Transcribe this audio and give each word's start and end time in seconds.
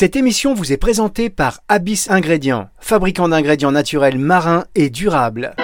Cette 0.00 0.14
émission 0.14 0.54
vous 0.54 0.72
est 0.72 0.76
présentée 0.76 1.28
par 1.28 1.58
Abyss 1.66 2.08
Ingrédients, 2.08 2.68
fabricant 2.78 3.28
d'ingrédients 3.28 3.72
naturels 3.72 4.16
marins 4.16 4.64
et 4.76 4.90
durables. 4.90 5.56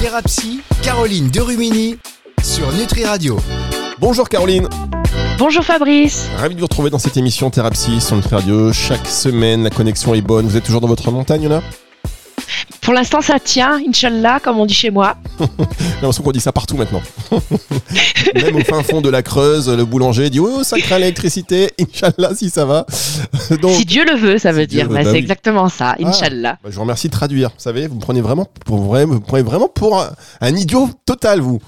Thérapie, 0.00 0.60
Caroline 0.84 1.28
Derumini 1.28 1.98
sur 2.40 2.70
Nutri 2.70 3.04
Radio. 3.04 3.40
Bonjour 3.98 4.28
Caroline. 4.28 4.68
Bonjour 5.40 5.64
Fabrice. 5.64 6.28
Ravi 6.36 6.54
de 6.54 6.60
vous 6.60 6.66
retrouver 6.66 6.90
dans 6.90 7.00
cette 7.00 7.16
émission 7.16 7.50
Thérapie 7.50 8.00
sur 8.00 8.14
Nutri 8.14 8.36
Radio. 8.36 8.72
Chaque 8.72 9.08
semaine, 9.08 9.64
la 9.64 9.70
connexion 9.70 10.14
est 10.14 10.22
bonne. 10.22 10.46
Vous 10.46 10.56
êtes 10.56 10.62
toujours 10.62 10.80
dans 10.80 10.86
votre 10.86 11.10
montagne 11.10 11.48
là 11.48 11.62
pour 12.80 12.94
l'instant, 12.94 13.20
ça 13.20 13.38
tient, 13.38 13.80
Inch'Allah, 13.86 14.40
comme 14.40 14.58
on 14.58 14.66
dit 14.66 14.74
chez 14.74 14.90
moi. 14.90 15.16
J'ai 15.38 15.46
l'impression 15.94 16.22
qu'on 16.22 16.32
dit 16.32 16.40
ça 16.40 16.52
partout 16.52 16.76
maintenant. 16.76 17.02
Même 18.34 18.56
au 18.56 18.60
fin 18.60 18.82
fond 18.82 19.00
de 19.00 19.08
la 19.08 19.22
Creuse, 19.22 19.68
le 19.68 19.84
boulanger 19.84 20.30
dit 20.30 20.40
Oh, 20.40 20.62
ça 20.62 20.78
craint 20.78 20.98
l'électricité, 20.98 21.70
Inch'Allah, 21.80 22.34
si 22.34 22.50
ça 22.50 22.64
va. 22.64 22.86
si 23.70 23.84
Dieu 23.84 24.04
le 24.04 24.16
veut, 24.16 24.38
ça 24.38 24.52
veut 24.52 24.66
dire. 24.66 24.88
Bah, 24.88 25.00
c'est 25.04 25.12
bah 25.12 25.18
exactement 25.18 25.68
ça, 25.68 25.96
ah, 25.98 26.08
Inch'Allah. 26.08 26.58
Bah, 26.62 26.70
je 26.70 26.74
vous 26.76 26.82
remercie 26.82 27.08
de 27.08 27.12
traduire. 27.12 27.50
Vous 27.50 27.62
savez, 27.62 27.86
vous 27.86 27.96
me 27.96 28.00
prenez 28.00 28.20
vraiment 28.20 28.46
pour, 28.64 28.78
vous 28.78 29.20
prenez 29.20 29.42
vraiment 29.42 29.68
pour 29.68 30.04
un, 30.40 30.56
idiot 30.56 30.88
total, 31.04 31.40
vous. 31.40 31.60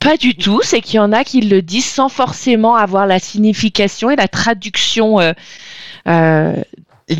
Pas 0.00 0.16
du 0.16 0.34
tout. 0.34 0.60
C'est 0.62 0.80
qu'il 0.80 0.96
y 0.96 1.00
en 1.00 1.12
a 1.12 1.24
qui 1.24 1.40
le 1.40 1.62
disent 1.62 1.86
sans 1.86 2.08
forcément 2.08 2.76
avoir 2.76 3.06
la 3.06 3.18
signification 3.18 4.10
et 4.10 4.16
la 4.16 4.28
traduction. 4.28 5.20
Euh, 5.20 5.32
euh, 6.08 6.54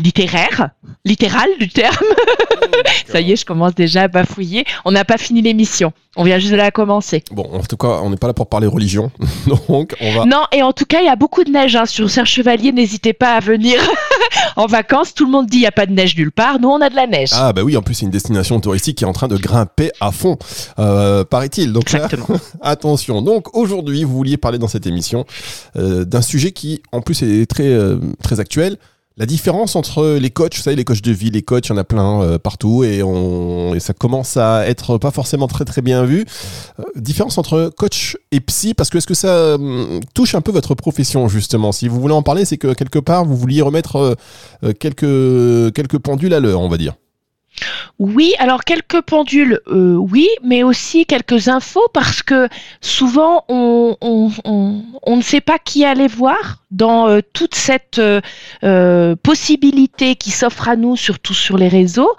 littéraire, 0.01 0.69
littéral 1.05 1.49
du 1.59 1.69
terme. 1.69 2.05
Ça 3.07 3.21
y 3.21 3.31
est, 3.31 3.35
je 3.35 3.45
commence 3.45 3.75
déjà 3.75 4.03
à 4.03 4.07
bafouiller. 4.07 4.65
On 4.85 4.91
n'a 4.91 5.05
pas 5.05 5.17
fini 5.17 5.41
l'émission. 5.41 5.93
On 6.15 6.23
vient 6.23 6.37
juste 6.37 6.51
de 6.51 6.57
la 6.57 6.69
commencer. 6.69 7.23
Bon, 7.31 7.49
en 7.51 7.61
tout 7.61 7.77
cas, 7.77 7.99
on 8.03 8.11
n'est 8.11 8.17
pas 8.17 8.27
là 8.27 8.33
pour 8.33 8.47
parler 8.47 8.67
religion. 8.67 9.11
Donc, 9.67 9.95
on 9.99 10.11
va. 10.11 10.25
Non, 10.25 10.43
et 10.51 10.61
en 10.61 10.71
tout 10.71 10.85
cas, 10.85 10.99
il 11.01 11.05
y 11.05 11.09
a 11.09 11.15
beaucoup 11.15 11.43
de 11.43 11.49
neige 11.49 11.75
hein. 11.75 11.87
sur 11.87 12.09
Serre 12.09 12.27
Chevalier. 12.27 12.71
N'hésitez 12.71 13.13
pas 13.13 13.35
à 13.35 13.39
venir 13.39 13.79
en 14.55 14.67
vacances. 14.67 15.15
Tout 15.15 15.25
le 15.25 15.31
monde 15.31 15.47
dit 15.47 15.57
il 15.57 15.61
n'y 15.61 15.65
a 15.65 15.71
pas 15.71 15.87
de 15.87 15.91
neige 15.91 16.15
nulle 16.15 16.31
part. 16.31 16.59
Nous, 16.59 16.69
on 16.69 16.81
a 16.81 16.89
de 16.89 16.95
la 16.95 17.07
neige. 17.07 17.29
Ah, 17.33 17.51
bah 17.51 17.63
oui, 17.63 17.75
en 17.77 17.81
plus, 17.81 17.95
c'est 17.95 18.05
une 18.05 18.11
destination 18.11 18.59
touristique 18.59 18.99
qui 18.99 19.03
est 19.05 19.07
en 19.07 19.13
train 19.13 19.27
de 19.27 19.37
grimper 19.37 19.91
à 19.99 20.11
fond, 20.11 20.37
euh, 20.77 21.23
paraît-il. 21.23 21.73
Donc, 21.73 21.85
Exactement. 21.85 22.27
attention. 22.61 23.23
Donc, 23.23 23.55
aujourd'hui, 23.55 24.03
vous 24.03 24.13
vouliez 24.13 24.37
parler 24.37 24.59
dans 24.59 24.67
cette 24.67 24.85
émission 24.85 25.25
euh, 25.77 26.05
d'un 26.05 26.21
sujet 26.21 26.51
qui, 26.51 26.83
en 26.91 27.01
plus, 27.01 27.23
est 27.23 27.49
très, 27.49 27.67
euh, 27.67 27.97
très 28.21 28.39
actuel 28.39 28.77
la 29.17 29.25
différence 29.25 29.75
entre 29.75 30.17
les 30.19 30.31
coachs, 30.31 30.55
vous 30.55 30.61
savez, 30.61 30.75
les 30.75 30.83
coachs 30.83 31.01
de 31.01 31.11
vie, 31.11 31.29
les 31.29 31.43
coachs, 31.43 31.67
il 31.67 31.69
y 31.69 31.73
en 31.73 31.77
a 31.77 31.83
plein 31.83 32.21
euh, 32.21 32.39
partout 32.39 32.83
et, 32.83 33.03
on, 33.03 33.75
et 33.75 33.79
ça 33.79 33.93
commence 33.93 34.37
à 34.37 34.67
être 34.67 34.97
pas 34.97 35.11
forcément 35.11 35.47
très 35.47 35.65
très 35.65 35.81
bien 35.81 36.03
vu. 36.03 36.25
Euh, 36.79 36.83
différence 36.95 37.37
entre 37.37 37.71
coach 37.77 38.17
et 38.31 38.39
psy, 38.39 38.73
parce 38.73 38.89
que 38.89 38.97
est-ce 38.97 39.07
que 39.07 39.13
ça 39.13 39.55
hum, 39.55 39.99
touche 40.15 40.33
un 40.33 40.41
peu 40.41 40.51
votre 40.51 40.73
profession 40.73 41.27
justement? 41.27 41.71
Si 41.71 41.87
vous 41.87 42.01
voulez 42.01 42.15
en 42.15 42.23
parler, 42.23 42.45
c'est 42.45 42.57
que 42.57 42.73
quelque 42.73 42.99
part 42.99 43.25
vous 43.25 43.37
vouliez 43.37 43.61
remettre 43.61 44.17
euh, 44.63 44.73
quelques, 44.73 45.73
quelques 45.73 45.99
pendules 45.99 46.33
à 46.33 46.39
l'heure, 46.39 46.61
on 46.61 46.69
va 46.69 46.77
dire. 46.77 46.95
Oui, 47.99 48.33
alors 48.39 48.63
quelques 48.63 49.01
pendules, 49.01 49.59
euh, 49.67 49.95
oui, 49.95 50.27
mais 50.43 50.63
aussi 50.63 51.05
quelques 51.05 51.47
infos 51.47 51.87
parce 51.93 52.23
que 52.23 52.49
souvent 52.81 53.45
on, 53.49 53.95
ne 55.07 55.21
sait 55.21 55.41
pas 55.41 55.59
qui 55.59 55.85
aller 55.85 56.07
voir 56.07 56.62
dans 56.73 57.07
euh, 57.07 57.21
toute 57.33 57.55
cette 57.55 57.99
euh, 57.99 59.15
possibilité 59.23 60.15
qui 60.15 60.31
s'offre 60.31 60.67
à 60.67 60.75
nous, 60.75 60.95
surtout 60.95 61.33
sur 61.33 61.57
les 61.57 61.67
réseaux. 61.67 62.11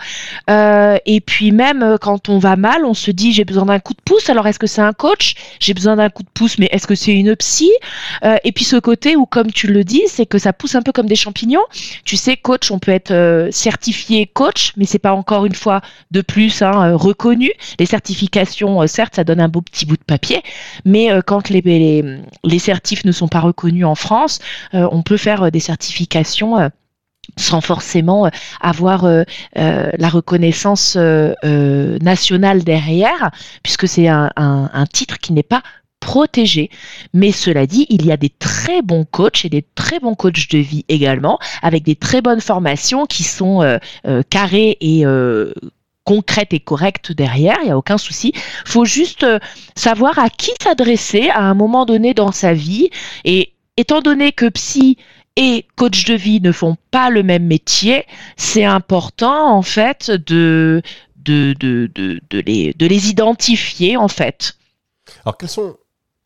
et 0.48 1.20
puis 1.20 1.52
même 1.52 1.96
quand 2.00 2.28
on 2.28 2.38
va 2.38 2.56
mal, 2.56 2.84
on 2.84 2.94
se 2.94 3.10
dit 3.10 3.32
j'ai 3.32 3.44
besoin 3.44 3.66
d'un 3.66 3.80
coup 3.80 3.92
de 3.92 4.02
pouce. 4.04 4.30
Alors 4.30 4.46
est-ce 4.46 4.58
que 4.58 4.66
c'est 4.66 4.82
un 4.82 4.92
coach? 4.92 5.34
J'ai 5.60 5.74
besoin 5.74 5.96
d'un 5.96 6.10
coup 6.10 6.22
de 6.22 6.28
pouce, 6.32 6.58
mais 6.58 6.68
est-ce 6.72 6.86
que 6.86 6.94
c'est 6.94 7.12
une 7.12 7.36
psy? 7.36 7.70
Et 8.44 8.52
puis 8.52 8.64
ce 8.64 8.76
côté 8.76 9.16
où, 9.16 9.26
comme 9.26 9.52
tu 9.52 9.66
le 9.66 9.84
dis, 9.84 10.02
c'est 10.06 10.26
que 10.26 10.38
ça 10.38 10.52
pousse 10.52 10.74
un 10.74 10.82
peu 10.82 10.92
comme 10.92 11.06
des 11.06 11.16
champignons. 11.16 11.64
Tu 12.04 12.16
sais, 12.16 12.36
coach, 12.36 12.70
on 12.70 12.78
peut 12.78 12.92
être 12.92 13.48
certifié 13.50 14.26
coach, 14.26 14.72
mais 14.76 14.84
c'est 14.84 14.98
pas 14.98 15.12
encore 15.12 15.46
une 15.46 15.54
fois 15.54 15.80
de 16.10 16.20
plus 16.20 16.62
hein, 16.62 16.90
euh, 16.90 16.96
reconnu. 16.96 17.50
Les 17.78 17.86
certifications, 17.86 18.82
euh, 18.82 18.86
certes, 18.86 19.16
ça 19.16 19.24
donne 19.24 19.40
un 19.40 19.48
beau 19.48 19.60
petit 19.60 19.86
bout 19.86 19.96
de 19.96 20.04
papier, 20.04 20.42
mais 20.84 21.10
euh, 21.10 21.20
quand 21.24 21.48
les, 21.48 22.58
certifs 22.58 23.04
ne 23.04 23.12
sont 23.12 23.28
pas 23.28 23.40
reconnus 23.40 23.84
en 23.84 23.94
France, 23.94 24.38
on 24.72 25.02
peut 25.02 25.16
faire 25.16 25.50
des 25.50 25.60
certifications 25.60 26.70
sans 27.36 27.60
forcément 27.60 28.30
avoir 28.60 29.06
la 29.54 30.08
reconnaissance 30.08 30.96
nationale 30.96 32.64
derrière, 32.64 33.30
puisque 33.62 33.88
c'est 33.88 34.08
un, 34.08 34.86
titre 34.92 35.18
qui 35.18 35.32
n'est 35.32 35.42
pas 35.42 35.62
protégé. 36.04 36.70
Mais 37.14 37.32
cela 37.32 37.66
dit, 37.66 37.86
il 37.88 38.04
y 38.04 38.12
a 38.12 38.18
des 38.18 38.28
très 38.28 38.82
bons 38.82 39.04
coachs 39.04 39.44
et 39.46 39.48
des 39.48 39.64
très 39.74 40.00
bons 40.00 40.14
coachs 40.14 40.50
de 40.50 40.58
vie 40.58 40.84
également, 40.88 41.38
avec 41.62 41.82
des 41.82 41.96
très 41.96 42.20
bonnes 42.20 42.42
formations 42.42 43.06
qui 43.06 43.22
sont 43.22 43.62
euh, 43.62 43.78
euh, 44.06 44.22
carrées 44.28 44.76
et 44.80 45.06
euh, 45.06 45.54
concrètes 46.04 46.52
et 46.52 46.60
correctes 46.60 47.12
derrière, 47.12 47.56
il 47.62 47.66
n'y 47.66 47.70
a 47.70 47.78
aucun 47.78 47.96
souci. 47.96 48.34
Faut 48.66 48.84
juste 48.84 49.26
savoir 49.74 50.18
à 50.18 50.28
qui 50.28 50.50
s'adresser 50.62 51.30
à 51.30 51.40
un 51.40 51.54
moment 51.54 51.86
donné 51.86 52.12
dans 52.12 52.32
sa 52.32 52.52
vie. 52.52 52.90
Et 53.24 53.53
étant 53.76 54.00
donné 54.00 54.32
que 54.32 54.48
psy 54.48 54.96
et 55.36 55.66
coach 55.76 56.04
de 56.04 56.14
vie 56.14 56.40
ne 56.40 56.52
font 56.52 56.76
pas 56.90 57.10
le 57.10 57.22
même 57.22 57.46
métier, 57.46 58.06
c'est 58.36 58.64
important 58.64 59.56
en 59.56 59.62
fait 59.62 60.10
de, 60.10 60.82
de, 61.16 61.54
de, 61.58 61.90
de, 61.94 62.40
les, 62.40 62.72
de 62.74 62.86
les 62.86 63.10
identifier 63.10 63.96
en 63.96 64.08
fait. 64.08 64.56
Alors 65.24 65.36
quels 65.36 65.48
sont 65.48 65.76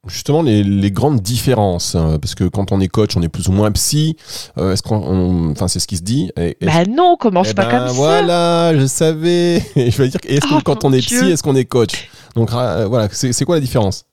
justement 0.06 0.42
les, 0.42 0.90
grandes 0.90 1.20
différences 1.20 1.94
hein, 1.94 2.18
Parce 2.20 2.34
que 2.34 2.44
quand 2.44 2.72
on 2.72 2.80
est 2.80 2.88
coach, 2.88 3.16
on 3.16 3.22
est 3.22 3.28
plus 3.28 3.48
ou 3.48 3.52
moins 3.52 3.70
psy. 3.72 4.16
Euh, 4.56 4.72
est-ce 4.72 4.82
qu'on, 4.82 5.50
enfin, 5.50 5.68
c'est 5.68 5.80
ce 5.80 5.86
qui 5.86 5.96
se 5.96 6.02
dit. 6.02 6.30
bah 6.36 6.84
non, 6.88 7.16
commence 7.16 7.48
eh 7.50 7.54
pas 7.54 7.66
ben, 7.66 7.78
comme 7.78 7.88
ça. 7.88 7.94
Voilà, 7.94 8.78
je 8.78 8.86
savais. 8.86 9.62
je 9.76 10.02
vais 10.02 10.08
dire, 10.08 10.20
est-ce 10.26 10.46
que 10.46 10.54
oh, 10.54 10.60
quand 10.64 10.84
on 10.84 10.92
est 10.92 11.00
psy, 11.00 11.30
est-ce 11.30 11.42
qu'on 11.42 11.56
est 11.56 11.64
coach? 11.64 12.08
Donc 12.34 12.52
euh, 12.52 12.86
voilà, 12.86 13.08
c'est 13.10 13.44
quoi 13.44 13.56
la 13.56 13.60
différence? 13.60 14.04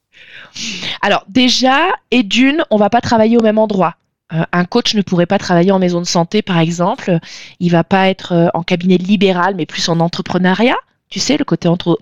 Alors 1.01 1.25
déjà, 1.27 1.87
et 2.11 2.23
d'une, 2.23 2.63
on 2.71 2.77
va 2.77 2.89
pas 2.89 3.01
travailler 3.01 3.37
au 3.37 3.41
même 3.41 3.57
endroit. 3.57 3.95
Euh, 4.33 4.43
un 4.51 4.65
coach 4.65 4.95
ne 4.95 5.01
pourrait 5.01 5.27
pas 5.27 5.37
travailler 5.37 5.71
en 5.71 5.79
maison 5.79 6.01
de 6.01 6.07
santé, 6.07 6.41
par 6.41 6.57
exemple. 6.57 7.19
Il 7.59 7.71
va 7.71 7.83
pas 7.83 8.09
être 8.09 8.51
en 8.53 8.63
cabinet 8.63 8.97
libéral, 8.97 9.55
mais 9.55 9.65
plus 9.65 9.87
en 9.89 9.99
entrepreneuriat 9.99 10.77
tu 11.09 11.19
sais, 11.19 11.37
le 11.37 11.45
côté 11.45 11.67
entre, 11.67 11.97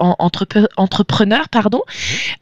entrepreneur, 0.78 1.50
pardon, 1.50 1.81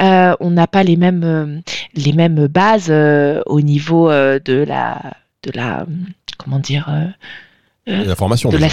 euh, 0.01 0.35
on 0.39 0.51
n'a 0.51 0.67
pas 0.67 0.83
les 0.83 0.95
mêmes, 0.95 1.23
euh, 1.23 1.59
les 1.95 2.13
mêmes 2.13 2.47
bases 2.47 2.88
euh, 2.89 3.41
au 3.45 3.61
niveau 3.61 4.09
de 4.09 4.63
la, 4.63 5.01
de 5.43 5.51
la, 5.53 5.85
comment 6.38 6.59
dire, 6.59 6.89
la 7.88 8.16
formation. 8.16 8.49
De 8.49 8.57
la 8.57 8.69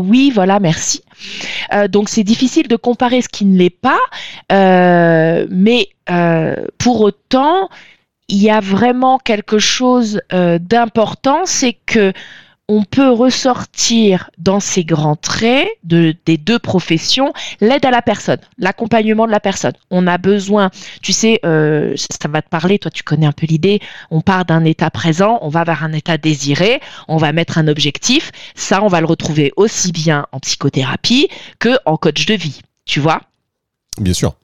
oui, 0.00 0.30
voilà, 0.34 0.60
merci. 0.60 1.02
donc 1.88 2.08
c'est 2.08 2.24
difficile 2.24 2.68
de 2.68 2.76
comparer 2.76 3.22
ce 3.22 3.28
qui 3.28 3.44
ne 3.44 3.56
l'est 3.56 3.70
pas, 3.70 4.00
mais 4.50 5.88
pour 6.78 7.00
autant, 7.00 7.68
il 8.28 8.38
y 8.42 8.50
a 8.50 8.60
vraiment 8.60 9.18
quelque 9.18 9.58
chose 9.58 10.20
d'important, 10.30 11.42
c'est 11.44 11.74
que 11.86 12.12
on 12.70 12.84
peut 12.84 13.10
ressortir 13.10 14.30
dans 14.38 14.60
ces 14.60 14.84
grands 14.84 15.16
traits 15.16 15.66
de, 15.82 16.14
des 16.24 16.36
deux 16.36 16.60
professions 16.60 17.32
l'aide 17.60 17.84
à 17.84 17.90
la 17.90 18.00
personne, 18.00 18.38
l'accompagnement 18.58 19.26
de 19.26 19.32
la 19.32 19.40
personne. 19.40 19.72
On 19.90 20.06
a 20.06 20.18
besoin, 20.18 20.70
tu 21.02 21.12
sais, 21.12 21.40
euh, 21.44 21.96
ça 21.96 22.28
va 22.28 22.42
te 22.42 22.48
parler, 22.48 22.78
toi 22.78 22.92
tu 22.92 23.02
connais 23.02 23.26
un 23.26 23.32
peu 23.32 23.46
l'idée, 23.46 23.80
on 24.12 24.20
part 24.20 24.44
d'un 24.44 24.64
état 24.64 24.88
présent, 24.88 25.40
on 25.42 25.48
va 25.48 25.64
vers 25.64 25.82
un 25.82 25.92
état 25.92 26.16
désiré, 26.16 26.80
on 27.08 27.16
va 27.16 27.32
mettre 27.32 27.58
un 27.58 27.66
objectif, 27.66 28.30
ça 28.54 28.84
on 28.84 28.88
va 28.88 29.00
le 29.00 29.06
retrouver 29.06 29.52
aussi 29.56 29.90
bien 29.90 30.26
en 30.30 30.38
psychothérapie 30.38 31.28
que 31.58 31.76
en 31.86 31.96
coach 31.96 32.24
de 32.24 32.34
vie, 32.34 32.60
tu 32.84 33.00
vois? 33.00 33.20
Bien 34.00 34.14
sûr. 34.14 34.36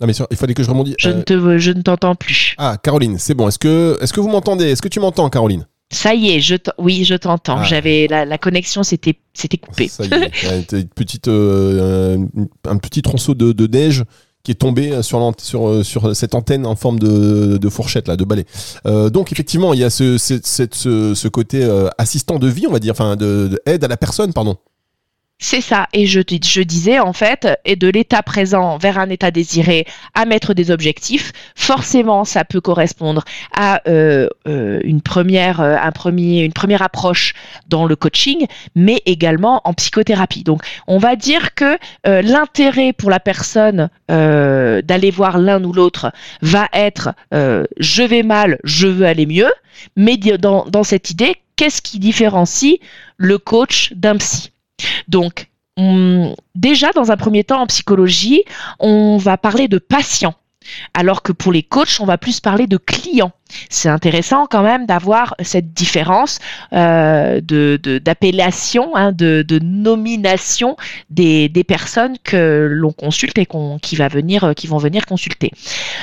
Non 0.00 0.08
mais 0.08 0.12
il 0.28 0.36
fallait 0.36 0.54
que 0.54 0.64
je 0.64 0.70
rebondisse. 0.70 0.96
Je 0.98 1.10
ne 1.10 1.22
te, 1.22 1.58
je 1.58 1.70
ne 1.70 1.82
t'entends 1.82 2.16
plus. 2.16 2.56
Ah 2.58 2.76
Caroline, 2.82 3.16
c'est 3.18 3.34
bon. 3.34 3.46
Est-ce 3.46 3.60
que, 3.60 3.96
est-ce 4.00 4.12
que 4.12 4.20
vous 4.20 4.28
m'entendez? 4.28 4.72
Est-ce 4.72 4.82
que 4.82 4.88
tu 4.88 4.98
m'entends, 4.98 5.30
Caroline? 5.30 5.64
Ça 5.90 6.14
y 6.14 6.30
est, 6.30 6.40
je 6.40 6.54
oui, 6.76 7.04
je 7.04 7.14
t'entends. 7.14 7.58
Ah. 7.60 7.64
J'avais 7.64 8.08
la, 8.08 8.38
connexion, 8.38 8.82
c'était 8.82 9.18
c'était 9.32 9.56
coupé. 9.56 9.88
Ça 9.88 10.04
y 10.04 10.12
est, 10.12 10.72
une 10.72 10.88
petite, 10.88 11.28
euh, 11.28 12.18
un, 12.66 12.76
petit 12.76 13.00
tronçon 13.00 13.32
de, 13.32 13.66
neige 13.66 14.04
qui 14.42 14.52
est 14.52 14.56
tombé 14.56 15.02
sur, 15.02 15.32
sur, 15.38 15.68
euh, 15.68 15.82
sur 15.82 16.14
cette 16.14 16.34
antenne 16.34 16.66
en 16.66 16.76
forme 16.76 16.98
de, 16.98 17.68
fourchette, 17.70 18.06
là, 18.06 18.16
de 18.16 18.24
balai. 18.24 18.44
Euh, 18.86 19.08
donc, 19.08 19.32
effectivement, 19.32 19.72
il 19.72 19.80
y 19.80 19.84
a 19.84 19.90
ce, 19.90 20.18
ce, 20.18 20.38
ce, 20.42 21.28
côté 21.28 21.66
assistant 21.96 22.38
de 22.38 22.48
vie, 22.48 22.66
on 22.66 22.72
va 22.72 22.80
dire, 22.80 22.92
enfin, 22.92 23.16
de, 23.16 23.58
aide 23.64 23.82
à 23.82 23.88
la 23.88 23.96
personne, 23.96 24.34
pardon. 24.34 24.56
C'est 25.40 25.60
ça. 25.60 25.86
Et 25.92 26.06
je, 26.06 26.20
disais, 26.20 26.98
en 26.98 27.12
fait, 27.12 27.46
et 27.64 27.76
de 27.76 27.86
l'état 27.86 28.24
présent 28.24 28.76
vers 28.76 28.98
un 28.98 29.08
état 29.08 29.30
désiré 29.30 29.86
à 30.14 30.24
mettre 30.24 30.52
des 30.52 30.72
objectifs, 30.72 31.32
forcément, 31.54 32.24
ça 32.24 32.44
peut 32.44 32.60
correspondre 32.60 33.22
à 33.54 33.80
euh, 33.88 34.28
euh, 34.48 34.80
une, 34.82 35.00
première, 35.00 35.60
euh, 35.60 35.76
une 36.04 36.52
première 36.52 36.82
approche 36.82 37.34
dans 37.68 37.86
le 37.86 37.94
coaching, 37.94 38.46
mais 38.74 39.00
également 39.06 39.60
en 39.62 39.74
psychothérapie. 39.74 40.42
Donc, 40.42 40.62
on 40.88 40.98
va 40.98 41.14
dire 41.14 41.54
que 41.54 41.78
l'intérêt 42.04 42.92
pour 42.92 43.08
la 43.08 43.20
personne 43.20 43.90
d'aller 44.08 45.10
voir 45.12 45.38
l'un 45.38 45.62
ou 45.62 45.72
l'autre 45.72 46.10
va 46.42 46.68
être 46.72 47.14
je 47.30 48.02
vais 48.02 48.24
mal, 48.24 48.58
je 48.64 48.88
veux 48.88 49.06
aller 49.06 49.26
mieux, 49.26 49.52
mais 49.94 50.16
dans 50.16 50.82
cette 50.82 51.10
idée, 51.10 51.36
qu'est-ce 51.54 51.80
qui 51.80 52.00
différencie 52.00 52.80
le 53.18 53.38
coach 53.38 53.92
d'un 53.94 54.16
psy? 54.16 54.50
Donc, 55.08 55.48
déjà, 56.54 56.92
dans 56.92 57.10
un 57.10 57.16
premier 57.16 57.44
temps, 57.44 57.62
en 57.62 57.66
psychologie, 57.66 58.44
on 58.78 59.16
va 59.16 59.36
parler 59.36 59.68
de 59.68 59.78
patient. 59.78 60.34
Alors 60.92 61.22
que 61.22 61.32
pour 61.32 61.52
les 61.52 61.62
coachs, 61.62 61.98
on 62.00 62.04
va 62.04 62.18
plus 62.18 62.40
parler 62.40 62.66
de 62.66 62.76
clients 62.76 63.32
c'est 63.68 63.88
intéressant 63.88 64.46
quand 64.46 64.62
même 64.62 64.86
d'avoir 64.86 65.34
cette 65.40 65.72
différence 65.72 66.38
euh, 66.72 67.40
d'appellation, 67.40 68.94
hein, 68.96 69.12
de, 69.12 69.44
nomination 69.62 70.76
des, 71.10 71.48
personnes 71.66 72.16
que 72.22 72.68
l'on 72.70 72.92
consulte 72.92 73.38
et 73.38 73.46
qui, 73.82 73.96
va 73.96 74.08
venir, 74.08 74.44
euh, 74.44 74.52
qui 74.52 74.66
vont 74.66 74.78
venir 74.78 75.06
consulter. 75.06 75.50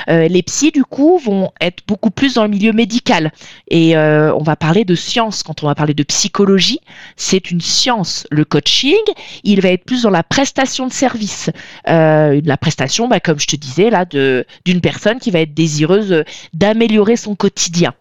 Euh, 0.08 0.28
les 0.28 0.42
psys, 0.42 0.70
du 0.70 0.84
coup, 0.84 1.18
vont 1.18 1.50
être 1.60 1.82
beaucoup 1.86 2.10
plus 2.10 2.34
dans 2.34 2.42
le 2.42 2.50
milieu 2.50 2.72
médical. 2.72 3.32
Et 3.68 3.96
on 3.96 4.42
va 4.42 4.56
parler 4.56 4.84
de 4.84 4.94
science. 4.94 5.42
Quand 5.42 5.62
on 5.62 5.66
va 5.66 5.74
parler 5.74 5.94
de 5.94 6.02
psychologie, 6.02 6.80
c'est 7.16 7.50
une 7.50 7.60
science. 7.60 8.26
Le 8.30 8.44
coaching, 8.44 8.96
il 9.44 9.60
va 9.60 9.70
être 9.70 9.84
plus 9.84 10.02
dans 10.02 10.10
la 10.10 10.22
prestation 10.22 10.86
de 10.86 10.92
service. 10.92 11.50
la 11.86 12.56
prestation, 12.60 13.08
bah, 13.08 13.20
comme 13.20 13.40
je 13.40 13.46
te 13.46 13.56
disais, 13.56 13.90
là, 13.90 14.04
d'une 14.04 14.80
personne 14.80 15.18
qui 15.18 15.30
va 15.30 15.40
être 15.40 15.54
désireuse 15.54 16.24
d'améliorer 16.52 17.16
son 17.16 17.35
quotidien. 17.36 17.94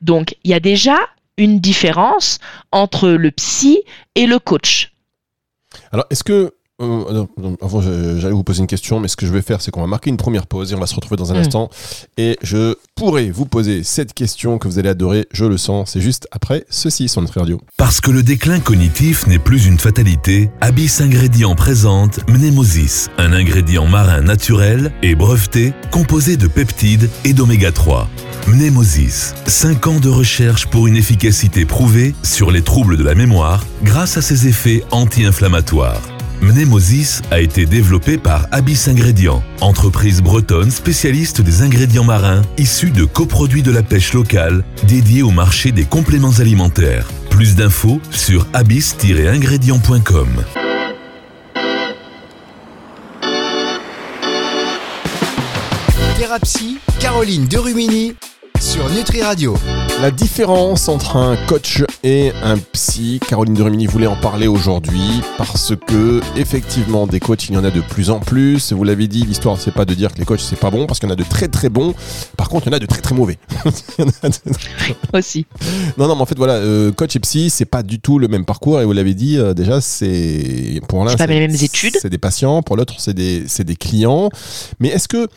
Donc, 0.00 0.36
il 0.44 0.50
y 0.50 0.54
a 0.54 0.60
déjà 0.60 0.96
une 1.36 1.60
différence 1.60 2.38
entre 2.70 3.08
le 3.08 3.30
psy 3.30 3.82
et 4.14 4.26
le 4.26 4.38
coach. 4.38 4.92
Alors, 5.92 6.04
est-ce 6.10 6.24
que 6.24 6.52
euh, 6.80 7.26
avant, 7.60 7.82
j'allais 7.82 8.32
vous 8.32 8.42
poser 8.42 8.60
une 8.60 8.66
question, 8.66 9.00
mais 9.00 9.08
ce 9.08 9.16
que 9.16 9.26
je 9.26 9.32
vais 9.32 9.42
faire, 9.42 9.60
c'est 9.60 9.70
qu'on 9.70 9.82
va 9.82 9.86
marquer 9.86 10.08
une 10.08 10.16
première 10.16 10.46
pause 10.46 10.72
et 10.72 10.74
on 10.74 10.80
va 10.80 10.86
se 10.86 10.94
retrouver 10.94 11.16
dans 11.16 11.30
un 11.32 11.36
mm. 11.36 11.40
instant. 11.40 11.70
Et 12.16 12.38
je 12.42 12.74
pourrais 12.94 13.30
vous 13.30 13.44
poser 13.44 13.82
cette 13.82 14.14
question 14.14 14.58
que 14.58 14.66
vous 14.66 14.78
allez 14.78 14.88
adorer, 14.88 15.26
je 15.30 15.44
le 15.44 15.58
sens. 15.58 15.90
C'est 15.90 16.00
juste 16.00 16.26
après 16.30 16.64
ceci 16.70 17.08
sur 17.08 17.20
notre 17.20 17.38
radio. 17.38 17.60
Parce 17.76 18.00
que 18.00 18.10
le 18.10 18.22
déclin 18.22 18.60
cognitif 18.60 19.26
n'est 19.26 19.38
plus 19.38 19.66
une 19.66 19.78
fatalité, 19.78 20.50
Abyss 20.60 21.00
Ingrédients 21.00 21.54
présente 21.54 22.26
Mnemosis, 22.28 23.10
un 23.18 23.32
ingrédient 23.32 23.86
marin 23.86 24.22
naturel 24.22 24.92
et 25.02 25.14
breveté 25.14 25.74
composé 25.90 26.36
de 26.36 26.46
peptides 26.46 27.10
et 27.24 27.34
d'oméga 27.34 27.72
3. 27.72 28.08
Mnemosis, 28.50 29.32
5 29.46 29.86
ans 29.86 30.00
de 30.00 30.08
recherche 30.08 30.66
pour 30.66 30.88
une 30.88 30.96
efficacité 30.96 31.64
prouvée 31.64 32.16
sur 32.24 32.50
les 32.50 32.62
troubles 32.62 32.96
de 32.96 33.04
la 33.04 33.14
mémoire 33.14 33.64
grâce 33.84 34.16
à 34.16 34.22
ses 34.22 34.48
effets 34.48 34.82
anti-inflammatoires. 34.90 36.02
Mnemosis 36.42 37.22
a 37.30 37.38
été 37.40 37.64
développé 37.64 38.18
par 38.18 38.48
Abyss 38.50 38.88
Ingrédients, 38.88 39.44
entreprise 39.60 40.20
bretonne 40.20 40.72
spécialiste 40.72 41.40
des 41.40 41.62
ingrédients 41.62 42.02
marins 42.02 42.42
issus 42.58 42.90
de 42.90 43.04
coproduits 43.04 43.62
de 43.62 43.70
la 43.70 43.84
pêche 43.84 44.14
locale 44.14 44.64
dédiés 44.82 45.22
au 45.22 45.30
marché 45.30 45.70
des 45.70 45.84
compléments 45.84 46.38
alimentaires. 46.40 47.06
Plus 47.30 47.54
d'infos 47.54 48.00
sur 48.10 48.48
abyss-ingrédients.com. 48.52 50.28
Thérapie, 56.18 56.78
Caroline 56.98 57.46
Derumini 57.46 58.16
sur 58.60 58.90
Nutri 58.90 59.22
Radio. 59.22 59.56
La 60.02 60.10
différence 60.10 60.88
entre 60.88 61.16
un 61.16 61.36
coach 61.46 61.82
et 62.04 62.30
un 62.42 62.58
psy, 62.72 63.18
Caroline 63.26 63.54
de 63.54 63.62
Rumini 63.62 63.86
voulait 63.86 64.06
en 64.06 64.16
parler 64.16 64.46
aujourd'hui 64.46 65.22
parce 65.38 65.72
que 65.86 66.20
effectivement 66.36 67.06
des 67.06 67.20
coachs 67.20 67.48
il 67.48 67.54
y 67.54 67.58
en 67.58 67.64
a 67.64 67.70
de 67.70 67.80
plus 67.80 68.10
en 68.10 68.20
plus. 68.20 68.72
Vous 68.72 68.84
l'avez 68.84 69.08
dit, 69.08 69.24
l'histoire 69.24 69.58
c'est 69.58 69.72
pas 69.72 69.84
de 69.86 69.94
dire 69.94 70.12
que 70.12 70.18
les 70.18 70.24
coachs 70.26 70.40
c'est 70.40 70.58
pas 70.58 70.70
bon 70.70 70.86
parce 70.86 71.00
qu'il 71.00 71.08
y 71.08 71.10
en 71.10 71.14
a 71.14 71.16
de 71.16 71.24
très 71.24 71.48
très 71.48 71.70
bons. 71.70 71.94
Par 72.36 72.48
contre 72.50 72.66
il 72.66 72.70
y 72.70 72.74
en 72.74 72.76
a 72.76 72.78
de 72.78 72.86
très 72.86 73.00
très 73.00 73.14
mauvais. 73.14 73.38
Aussi. 75.14 75.46
Non 75.96 76.06
non 76.06 76.14
mais 76.14 76.22
en 76.22 76.26
fait 76.26 76.36
voilà 76.36 76.54
euh, 76.54 76.92
coach 76.92 77.16
et 77.16 77.20
psy 77.20 77.48
c'est 77.50 77.64
pas 77.64 77.82
du 77.82 77.98
tout 77.98 78.18
le 78.18 78.28
même 78.28 78.44
parcours 78.44 78.80
et 78.80 78.84
vous 78.84 78.92
l'avez 78.92 79.14
dit 79.14 79.38
euh, 79.38 79.54
déjà 79.54 79.80
c'est 79.80 80.80
pour 80.86 81.04
l'un 81.04 81.16
c'est 81.16 81.26
les 81.26 81.40
mêmes 81.40 81.56
études. 81.60 81.96
C'est 82.00 82.10
des 82.10 82.18
patients, 82.18 82.62
pour 82.62 82.76
l'autre 82.76 82.94
c'est 82.98 83.14
des 83.14 83.44
c'est 83.48 83.64
des 83.64 83.76
clients. 83.76 84.28
Mais 84.80 84.88
est-ce 84.88 85.08
que 85.08 85.28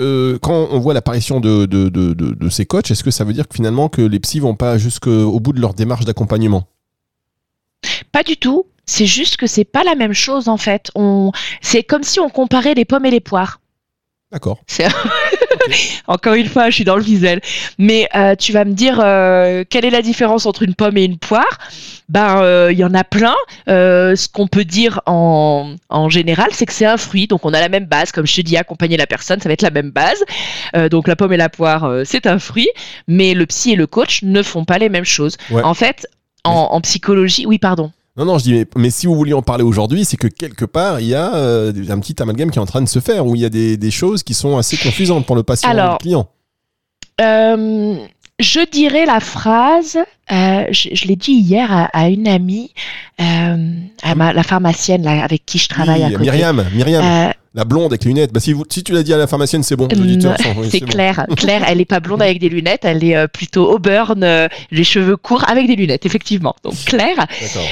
euh, 0.00 0.38
quand 0.40 0.68
on 0.70 0.78
voit 0.78 0.94
l'apparition 0.94 1.40
de, 1.40 1.66
de, 1.66 2.48
ces 2.48 2.66
coachs, 2.66 2.90
est-ce 2.90 3.04
que 3.04 3.10
ça 3.10 3.24
veut 3.24 3.32
dire 3.32 3.46
que 3.46 3.54
finalement 3.54 3.88
que 3.88 4.02
les 4.02 4.18
psys 4.20 4.40
vont 4.40 4.54
pas 4.54 4.78
jusqu'au 4.78 5.38
bout 5.40 5.52
de 5.52 5.60
leur 5.60 5.74
démarche 5.74 6.04
d'accompagnement? 6.04 6.64
Pas 8.12 8.22
du 8.22 8.36
tout. 8.36 8.66
C'est 8.86 9.06
juste 9.06 9.36
que 9.36 9.46
c'est 9.46 9.64
pas 9.64 9.84
la 9.84 9.94
même 9.94 10.12
chose 10.12 10.48
en 10.48 10.56
fait. 10.56 10.90
On... 10.94 11.30
C'est 11.60 11.84
comme 11.84 12.02
si 12.02 12.18
on 12.18 12.28
comparait 12.28 12.74
les 12.74 12.84
pommes 12.84 13.06
et 13.06 13.10
les 13.10 13.20
poires. 13.20 13.60
D'accord. 14.32 14.60
Encore 16.06 16.34
une 16.34 16.48
fois, 16.48 16.70
je 16.70 16.76
suis 16.76 16.84
dans 16.84 16.96
le 16.96 17.02
visuel. 17.02 17.40
Mais 17.78 18.08
euh, 18.14 18.34
tu 18.34 18.52
vas 18.52 18.64
me 18.64 18.72
dire 18.72 19.00
euh, 19.02 19.64
quelle 19.68 19.84
est 19.84 19.90
la 19.90 20.02
différence 20.02 20.46
entre 20.46 20.62
une 20.62 20.74
pomme 20.74 20.96
et 20.96 21.04
une 21.04 21.18
poire? 21.18 21.58
Ben, 22.08 22.38
il 22.38 22.44
euh, 22.44 22.72
y 22.72 22.84
en 22.84 22.94
a 22.94 23.04
plein. 23.04 23.36
ce 23.66 24.28
qu'on 24.28 24.46
peut 24.46 24.64
dire 24.64 25.00
en, 25.06 25.76
en 25.88 26.08
général, 26.08 26.48
c'est 26.52 26.66
que 26.66 26.72
c'est 26.72 26.86
un 26.86 26.96
fruit. 26.96 27.26
Donc, 27.26 27.44
on 27.44 27.52
a 27.52 27.60
la 27.60 27.68
même 27.68 27.86
base. 27.86 28.12
Comme 28.12 28.26
je 28.26 28.36
te 28.36 28.40
dis, 28.40 28.56
accompagner 28.56 28.96
la 28.96 29.06
personne, 29.06 29.40
ça 29.40 29.48
va 29.48 29.52
être 29.52 29.62
la 29.62 29.70
même 29.70 29.90
base. 29.90 30.24
donc, 30.90 31.08
la 31.08 31.16
pomme 31.16 31.32
et 31.32 31.36
la 31.36 31.48
poire, 31.48 31.88
c'est 32.04 32.26
un 32.26 32.38
fruit. 32.38 32.68
Mais 33.06 33.34
le 33.34 33.46
psy 33.46 33.72
et 33.72 33.76
le 33.76 33.86
coach 33.86 34.22
ne 34.22 34.42
font 34.42 34.64
pas 34.64 34.78
les 34.78 34.88
mêmes 34.88 35.04
choses. 35.04 35.36
En 35.62 35.74
fait, 35.74 36.06
en 36.44 36.80
psychologie, 36.80 37.46
oui, 37.46 37.58
pardon. 37.58 37.92
Non, 38.16 38.24
non, 38.24 38.38
je 38.38 38.44
dis, 38.44 38.64
mais, 38.76 38.90
si 38.90 39.06
vous 39.06 39.14
vouliez 39.14 39.34
en 39.34 39.42
parler 39.42 39.62
aujourd'hui, 39.62 40.04
c'est 40.04 40.16
que 40.16 40.26
quelque 40.26 40.64
part, 40.64 41.00
il 41.00 41.06
y 41.06 41.14
a 41.14 41.34
euh, 41.34 41.72
un 41.88 41.98
petit 42.00 42.20
amalgame 42.20 42.50
qui 42.50 42.58
est 42.58 42.62
en 42.62 42.66
train 42.66 42.82
de 42.82 42.88
se 42.88 42.98
faire, 42.98 43.26
où 43.26 43.36
il 43.36 43.42
y 43.42 43.44
a 43.44 43.48
des, 43.48 43.90
choses 43.90 44.22
qui 44.22 44.34
sont 44.34 44.58
assez 44.58 44.76
confusantes 44.76 45.26
pour 45.26 45.36
le 45.36 45.42
patient 45.42 45.70
et 45.70 45.74
le 45.74 45.98
client. 45.98 46.28
Euh, 47.20 47.96
je 48.38 48.70
dirais 48.70 49.06
la 49.06 49.20
phrase, 49.20 49.98
euh, 50.32 50.64
je, 50.70 51.06
l'ai 51.06 51.16
dit 51.16 51.32
hier 51.32 51.88
à, 51.92 52.08
une 52.08 52.26
amie, 52.26 52.72
à 53.18 53.54
la 54.14 54.42
pharmacienne 54.42 55.06
avec 55.06 55.46
qui 55.46 55.58
je 55.58 55.68
travaille 55.68 56.02
à 56.02 56.10
côté. 56.10 56.22
Myriam, 56.22 56.64
Myriam. 56.74 57.32
La 57.52 57.64
blonde 57.64 57.86
avec 57.86 58.04
les 58.04 58.10
lunettes. 58.10 58.32
Bah, 58.32 58.38
si, 58.38 58.54
si 58.68 58.84
tu 58.84 58.92
l'as 58.92 59.02
dit 59.02 59.12
à 59.12 59.16
la 59.16 59.26
pharmacienne, 59.26 59.64
c'est 59.64 59.74
bon. 59.74 59.88
c'est 60.70 60.80
clair. 60.80 61.26
Claire, 61.36 61.64
elle 61.66 61.78
n'est 61.78 61.84
pas 61.84 61.98
blonde 61.98 62.22
avec 62.22 62.38
des 62.38 62.48
lunettes, 62.48 62.84
elle 62.84 63.02
est 63.02 63.16
euh, 63.16 63.26
plutôt 63.26 63.72
auburn, 63.72 64.22
euh, 64.22 64.46
les 64.70 64.84
cheveux 64.84 65.16
courts 65.16 65.48
avec 65.48 65.66
des 65.66 65.74
lunettes, 65.74 66.06
effectivement. 66.06 66.54
Donc 66.62 66.74
Claire. 66.84 67.26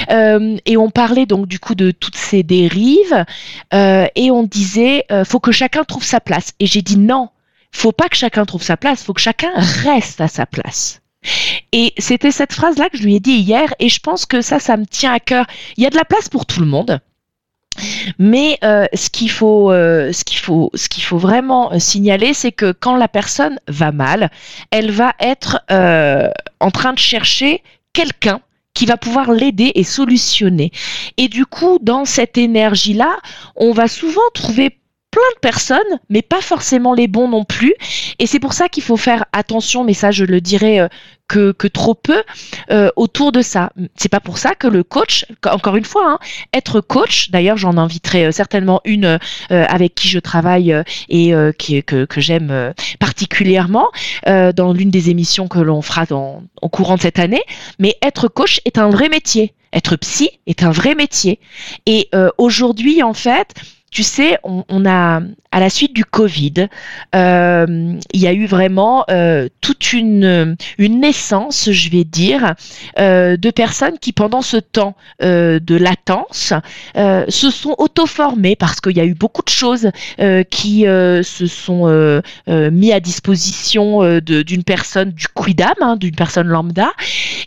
Euh, 0.09 0.57
et 0.65 0.75
on 0.75 0.89
parlait 0.89 1.25
donc 1.25 1.47
du 1.47 1.59
coup 1.59 1.75
de 1.75 1.91
toutes 1.91 2.17
ces 2.17 2.43
dérives 2.43 3.25
et 3.71 4.31
on 4.31 4.43
disait 4.43 5.05
faut 5.25 5.39
que 5.39 5.51
chacun 5.51 5.83
trouve 5.83 6.03
sa 6.03 6.19
place. 6.19 6.53
Et 6.59 6.65
j'ai 6.65 6.81
dit 6.81 6.97
non, 6.97 7.29
faut 7.71 7.91
pas 7.91 8.09
que 8.09 8.17
chacun 8.17 8.45
trouve 8.45 8.63
sa 8.63 8.75
place, 8.75 9.03
faut 9.03 9.13
que 9.13 9.21
chacun 9.21 9.51
reste 9.55 10.19
à 10.19 10.27
sa 10.27 10.45
place. 10.45 11.01
Et 11.71 11.93
c'était 11.97 12.31
cette 12.31 12.53
phrase-là 12.53 12.89
que 12.89 12.97
je 12.97 13.03
lui 13.03 13.15
ai 13.15 13.19
dit 13.19 13.33
hier, 13.33 13.73
et 13.79 13.89
je 13.89 13.99
pense 13.99 14.25
que 14.25 14.41
ça, 14.41 14.59
ça 14.59 14.77
me 14.77 14.85
tient 14.85 15.13
à 15.13 15.19
cœur. 15.19 15.45
Il 15.77 15.83
y 15.83 15.87
a 15.87 15.89
de 15.89 15.95
la 15.95 16.05
place 16.05 16.29
pour 16.29 16.45
tout 16.45 16.59
le 16.59 16.65
monde. 16.65 16.99
Mais 18.17 18.57
euh, 18.63 18.85
ce 18.93 19.09
qu'il 19.09 19.31
faut, 19.31 19.71
euh, 19.71 20.11
ce 20.11 20.23
qu'il 20.23 21.03
faut 21.03 21.17
vraiment 21.17 21.71
euh, 21.71 21.79
signaler, 21.79 22.33
c'est 22.33 22.51
que 22.51 22.71
quand 22.71 22.95
la 22.95 23.07
personne 23.07 23.59
va 23.67 23.91
mal, 23.91 24.29
elle 24.71 24.91
va 24.91 25.13
être 25.19 25.61
en 26.59 26.71
train 26.71 26.93
de 26.93 26.99
chercher 26.99 27.63
quelqu'un 27.93 28.41
qui 28.73 28.85
va 28.85 28.97
pouvoir 28.97 29.31
l'aider 29.31 29.71
et 29.75 29.83
solutionner. 29.83 30.71
Et 31.17 31.27
du 31.27 31.45
coup, 31.45 31.79
dans 31.81 32.05
cette 32.05 32.37
énergie-là, 32.37 33.17
on 33.55 33.73
va 33.73 33.87
souvent 33.87 34.21
trouver 34.33 34.77
plein 35.19 35.35
de 35.35 35.39
personnes, 35.41 35.99
mais 36.09 36.21
pas 36.21 36.41
forcément 36.41 36.93
les 36.93 37.07
bons 37.07 37.27
non 37.27 37.43
plus. 37.43 37.73
Et 38.19 38.27
c'est 38.27 38.39
pour 38.39 38.53
ça 38.53 38.69
qu'il 38.69 38.83
faut 38.83 38.97
faire 38.97 39.25
attention, 39.33 39.83
mais 39.83 39.93
ça 39.93 40.11
je 40.11 40.23
le 40.23 40.39
dirais 40.39 40.89
que, 41.29 41.51
que 41.53 41.67
trop 41.67 41.93
peu 41.93 42.23
euh, 42.71 42.89
autour 42.95 43.31
de 43.31 43.41
ça. 43.41 43.71
C'est 43.95 44.09
pas 44.09 44.19
pour 44.19 44.37
ça 44.37 44.55
que 44.55 44.67
le 44.67 44.83
coach, 44.83 45.25
encore 45.45 45.77
une 45.77 45.85
fois, 45.85 46.11
hein, 46.11 46.19
être 46.53 46.81
coach, 46.81 47.29
d'ailleurs 47.29 47.57
j'en 47.57 47.77
inviterai 47.77 48.25
euh, 48.25 48.31
certainement 48.31 48.81
une 48.83 49.05
euh, 49.05 49.17
avec 49.49 49.95
qui 49.95 50.09
je 50.09 50.19
travaille 50.19 50.75
et 51.07 51.33
qui, 51.57 51.83
que, 51.83 52.05
que 52.05 52.19
j'aime 52.19 52.73
particulièrement 52.99 53.89
dans 54.25 54.73
l'une 54.73 54.89
des 54.89 55.09
émissions 55.11 55.47
que 55.47 55.59
l'on 55.59 55.81
fera 55.81 56.05
dans, 56.05 56.43
au 56.61 56.69
courant 56.69 56.95
de 56.95 57.01
cette 57.01 57.19
année, 57.19 57.43
mais 57.77 57.95
être 58.01 58.27
coach 58.27 58.59
est 58.65 58.79
un 58.79 58.89
vrai 58.89 59.09
métier. 59.09 59.53
Être 59.71 59.95
psy 59.97 60.31
est 60.47 60.63
un 60.63 60.71
vrai 60.71 60.95
métier. 60.95 61.39
Et 61.85 62.09
aujourd'hui, 62.37 63.03
en 63.03 63.13
fait, 63.13 63.53
tu 63.91 64.03
sais, 64.03 64.37
on, 64.43 64.85
a 64.85 65.21
à 65.51 65.59
la 65.59 65.69
suite 65.69 65.93
du 65.93 66.05
Covid, 66.05 66.67
euh, 67.15 67.97
il 68.13 68.19
y 68.19 68.27
a 68.27 68.33
eu 68.33 68.45
vraiment 68.45 69.03
euh, 69.09 69.47
toute 69.61 69.93
une, 69.93 70.55
naissance, 70.77 71.71
je 71.71 71.89
vais 71.89 72.03
dire, 72.03 72.53
euh, 72.99 73.35
de 73.35 73.49
personnes 73.49 73.97
qui 73.97 74.13
pendant 74.13 74.41
ce 74.41 74.57
temps 74.57 74.95
de 75.19 75.75
latence 75.75 76.53
se 76.95 77.51
sont 77.51 77.75
auto-formées 77.77 78.55
parce 78.55 78.79
qu'il 78.79 78.95
y 78.95 78.99
a 78.99 79.05
eu 79.05 79.15
beaucoup 79.15 79.41
de 79.41 79.49
choses 79.49 79.89
qui 80.49 80.81
se 80.81 81.47
sont 81.47 82.21
mis 82.47 82.91
à 82.91 82.99
disposition 82.99 84.19
d'une 84.19 84.63
personne 84.63 85.11
du 85.11 85.27
quidam, 85.27 85.73
hein, 85.81 85.95
d'une 85.95 86.15
personne 86.15 86.47
lambda, 86.47 86.91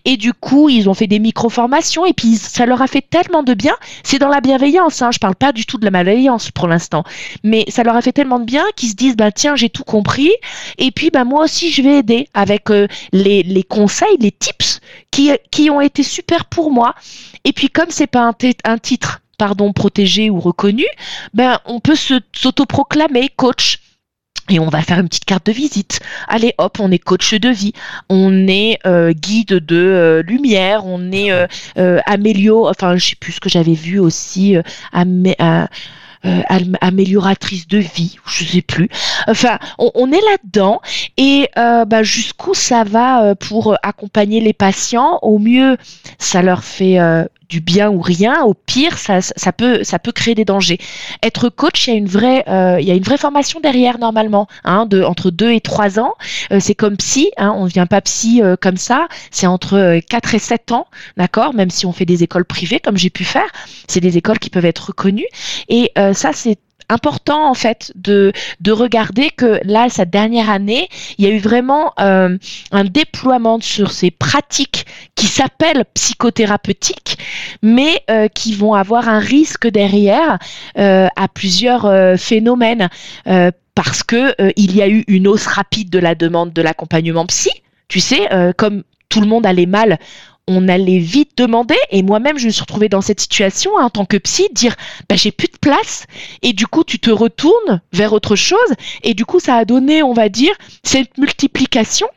et 0.05 0.17
du 0.17 0.33
coup 0.33 0.69
ils 0.69 0.89
ont 0.89 0.95
fait 0.95 1.07
des 1.07 1.19
micro-formations 1.19 2.05
et 2.05 2.13
puis 2.13 2.37
ça 2.37 2.67
leur 2.67 2.83
a 2.83 2.87
fait 2.87 3.03
tellement 3.03 3.43
de 3.43 3.55
bien. 3.55 3.75
C'est 4.03 4.19
dans 4.19 4.29
la 4.29 4.41
bienveillance, 4.41 5.03
hein, 5.03 5.11
je 5.13 5.19
parle 5.19 5.35
pas 5.35 5.53
du 5.53 5.67
tout 5.67 5.79
de 5.79 5.85
la 5.85 5.91
malveillance 5.91 6.51
pour 6.51 6.69
l'instant, 6.69 7.05
mais 7.43 7.65
ça 7.69 7.83
leur 7.83 7.97
a 7.97 8.03
fait 8.03 8.13
tellement 8.13 8.39
de 8.39 8.45
bien 8.45 8.65
qu'ils 8.77 8.91
se 8.91 8.95
disent 8.95 9.17
bah 9.17 9.33
tiens 9.33 9.57
j'ai 9.57 9.71
tout 9.71 9.85
compris 9.85 10.31
et 10.79 10.91
puis 10.91 11.11
bah 11.11 11.25
moi 11.25 11.45
aussi 11.45 11.71
je 11.71 11.83
vais 11.83 11.99
aider 11.99 12.29
avec 12.35 12.71
euh, 12.71 12.87
les, 13.13 13.65
conseils, 13.69 14.17
les 14.21 14.33
tips 14.33 14.81
qui, 15.11 15.31
qui 15.51 15.71
ont 15.71 15.81
été 15.81 16.03
super 16.03 16.47
pour 16.47 16.71
moi. 16.71 16.95
Et 17.45 17.53
puis 17.53 17.69
comme 17.69 17.91
c'est 17.91 18.07
pas 18.07 18.29
un, 18.29 18.35
un 18.65 18.79
titre 18.79 19.21
pardon 19.43 19.73
protégé 19.73 20.31
ou 20.31 20.39
reconnu, 20.39 20.85
ben 21.35 21.59
on 21.65 21.81
peut 21.81 21.97
s'autoproclamer 21.97 23.29
coach. 23.35 23.82
Et 24.51 24.59
on 24.59 24.69
va 24.69 24.83
faire 24.83 24.99
une 24.99 25.09
petite 25.09 25.25
carte 25.25 25.47
de 25.47 25.53
visite. 25.53 26.01
Allez, 26.27 26.55
hop, 26.59 26.79
on 26.81 26.91
est 26.91 26.99
coach 26.99 27.35
de 27.35 27.49
vie, 27.49 27.73
on 28.09 28.49
est 28.49 28.79
euh, 28.87 29.13
guide 29.13 29.65
de 29.65 29.77
euh, 29.77 30.23
lumière, 30.23 30.85
on 30.85 31.13
est 31.13 31.31
euh, 31.31 31.47
euh 31.79 32.01
enfin, 32.65 32.97
je 32.97 33.11
sais 33.11 33.17
plus 33.17 33.33
ce 33.33 33.41
que 33.41 33.49
j'avais 33.49 33.75
vu 33.75 33.99
aussi, 33.99 34.57
amé 34.93 35.37
euh, 36.25 36.43
amélioratrice 36.81 37.67
de 37.67 37.79
vie, 37.79 38.19
je 38.27 38.45
sais 38.45 38.63
plus. 38.63 38.89
Enfin, 39.27 39.59
on, 39.79 40.13
est 40.13 40.21
là-dedans 40.21 40.81
et 41.17 41.49
bah, 41.57 42.03
jusqu'où 42.03 42.55
ça 42.55 42.85
va 42.85 43.35
pour 43.35 43.77
accompagner 43.83 44.41
les 44.41 44.53
patients? 44.53 45.19
Au 45.23 45.39
mieux, 45.39 45.77
ça 46.19 46.43
leur 46.43 46.63
fait 46.63 46.99
du 47.53 47.61
bien 47.61 47.91
ou 47.91 48.01
rien. 48.01 48.45
Au 48.45 48.55
pire, 48.55 48.97
ça, 48.97 49.21
ça, 49.21 49.53
peut, 49.53 49.85
ça 49.85 49.99
peut 49.99 50.11
créer 50.11 50.35
des 50.35 50.47
dangers. 50.47 50.79
Être 51.23 51.51
coach, 51.51 51.87
il 51.87 51.91
y 51.91 51.93
a 51.93 51.97
une 51.99 52.07
vraie, 52.07 52.45
euh, 52.49 52.81
il 52.81 52.89
y 52.89 52.91
a 52.91 52.95
une 52.95 53.03
vraie 53.03 53.19
formation 53.19 53.61
derrière 53.61 53.99
normalement, 53.99 54.49
hein, 54.65 54.87
de 54.87 55.03
entre 55.03 55.31
2 55.31 55.53
et 55.53 55.61
3 55.61 56.01
ans. 56.01 56.15
Euh, 56.51 56.61
c'est 56.61 56.75
comme 56.75 56.97
psy, 56.97 57.31
hein, 57.37 57.53
on 57.55 57.65
ne 57.65 57.69
vient 57.69 57.85
pas 57.85 58.01
psy 58.01 58.41
euh, 58.43 58.57
comme 58.59 58.79
ça. 58.79 59.07
C'est 59.31 59.47
entre 59.47 60.01
4 60.09 60.35
et 60.35 60.39
7 60.39 60.73
ans, 60.73 60.87
d'accord 61.19 61.53
Même 61.53 61.69
si 61.69 61.85
on 61.85 61.93
fait 61.93 62.07
des 62.07 62.23
écoles 62.23 62.47
privées, 62.47 62.81
comme 62.81 62.97
j'ai 62.97 63.11
pu 63.11 63.25
faire, 63.25 63.51
c'est 63.87 64.01
des 64.01 64.17
écoles 64.17 64.39
qui 64.39 64.49
peuvent 64.49 64.65
être 64.65 64.87
reconnues. 64.87 65.29
Et 65.69 65.93
ça, 66.15 66.31
c'est 66.33 66.57
important 66.89 67.49
en 67.49 67.55
fait 67.55 67.93
de, 67.95 68.33
de 68.61 68.73
regarder 68.73 69.31
que 69.31 69.61
là, 69.65 69.89
cette 69.89 70.11
dernière 70.11 70.51
année, 70.51 70.89
il 71.19 71.25
y 71.25 71.29
a 71.29 71.31
eu 71.31 71.39
vraiment 71.39 71.93
euh, 72.01 72.37
un 72.71 72.85
déploiement 72.85 73.61
sur 73.61 73.93
ces 73.93 74.11
pratiques 74.11 74.87
qui 75.15 75.27
s'appellent 75.27 75.85
psychothérapeutiques, 75.95 77.19
mais 77.63 78.03
euh, 78.11 78.29
qui 78.29 78.55
vont 78.55 78.75
avoir 78.75 79.09
un 79.09 79.19
risque 79.19 79.69
derrière 79.69 80.39
euh, 80.79 81.09
à 81.17 81.29
plusieurs 81.29 82.19
phénomènes. 82.19 82.89
Parce 83.75 84.03
que 84.03 84.35
il 84.57 84.77
y 84.77 84.83
a 84.83 84.89
eu 84.89 85.03
une 85.09 85.27
hausse 85.27 85.47
rapide 85.47 85.89
de 85.89 85.99
la 85.99 86.15
demande 86.15 86.53
de 86.53 86.61
l'accompagnement 86.61 87.25
psy. 87.27 87.51
Tu 87.89 88.01
sais, 88.01 88.29
comme 88.59 88.83
tout 89.09 89.21
le 89.21 89.27
monde 89.27 89.47
allait 89.47 89.67
mal, 89.67 89.99
on 90.49 90.69
allait 90.69 90.99
vite 90.99 91.33
demander, 91.37 91.77
et 91.91 92.03
moi-même 92.03 92.39
je 92.39 92.47
me 92.47 92.51
suis 92.51 92.63
retrouvée 92.63 92.89
dans 92.89 93.01
cette 93.01 93.21
situation 93.21 93.79
hein, 93.79 93.85
en 93.85 93.91
tant 93.91 94.05
que 94.05 94.17
psy, 94.17 94.49
dire 94.53 94.75
bah, 95.09 95.17
j'ai 95.17 95.31
plus 95.31 95.49
de 95.49 95.59
place, 95.59 96.07
et 96.43 96.53
du 96.53 96.67
coup 96.67 96.85
tu 96.85 96.99
te 96.99 97.11
retournes 97.11 97.81
vers 97.93 98.13
autre 98.13 98.37
chose, 98.37 98.59
et 99.03 99.15
du 99.15 99.25
coup 99.25 99.41
ça 99.41 99.57
a 99.57 99.65
donné, 99.65 100.03
on 100.03 100.15
va 100.15 100.29
dire, 100.29 100.55
cette 100.83 101.17
multiplication 101.19 102.09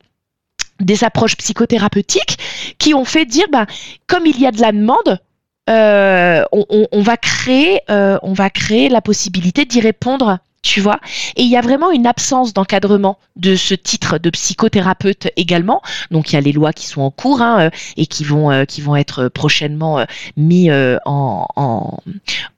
des 0.80 1.04
approches 1.04 1.38
psychothérapeutiques 1.38 2.38
qui 2.80 2.94
ont 2.94 3.06
fait 3.06 3.26
dire 3.26 3.46
bah, 3.52 3.66
comme 4.08 4.26
il 4.26 4.40
y 4.40 4.46
a 4.46 4.52
de 4.52 4.62
la 4.62 4.72
demande, 4.72 5.20
euh, 5.70 6.44
on, 6.52 7.02
va 7.02 7.18
créer, 7.18 7.82
euh, 7.90 8.20
on 8.22 8.34
va 8.34 8.50
créer 8.52 8.88
la 8.90 9.02
possibilité 9.02 9.66
d'y 9.66 9.80
répondre 9.80 10.38
tu 10.66 10.82
vois. 10.82 11.00
Et 11.36 11.44
il 11.44 11.50
y 11.50 11.56
a 11.56 11.62
vraiment 11.62 11.92
une 11.92 12.08
absence 12.08 12.54
d'encadrement 12.54 13.20
de 13.36 13.56
ce 13.56 13.76
titre 13.76 14.18
de 14.18 14.32
psychothérapeute 14.32 15.28
également. 15.38 15.82
Donc 16.10 16.32
il 16.32 16.36
y 16.36 16.38
a 16.38 16.42
les 16.42 16.52
lois 16.52 16.74
qui 16.74 16.88
sont 16.88 17.02
en 17.02 17.12
cours 17.12 17.42
hein, 17.42 17.70
et 17.98 18.08
qui 18.08 18.24
vont 18.24 18.52
euh, 18.52 18.66
qui 18.66 18.82
vont 18.82 18.96
être 18.96 19.28
prochainement 19.28 20.00
euh, 20.00 20.06
mis 20.38 20.72
euh, 20.72 20.98
en, 21.06 22.00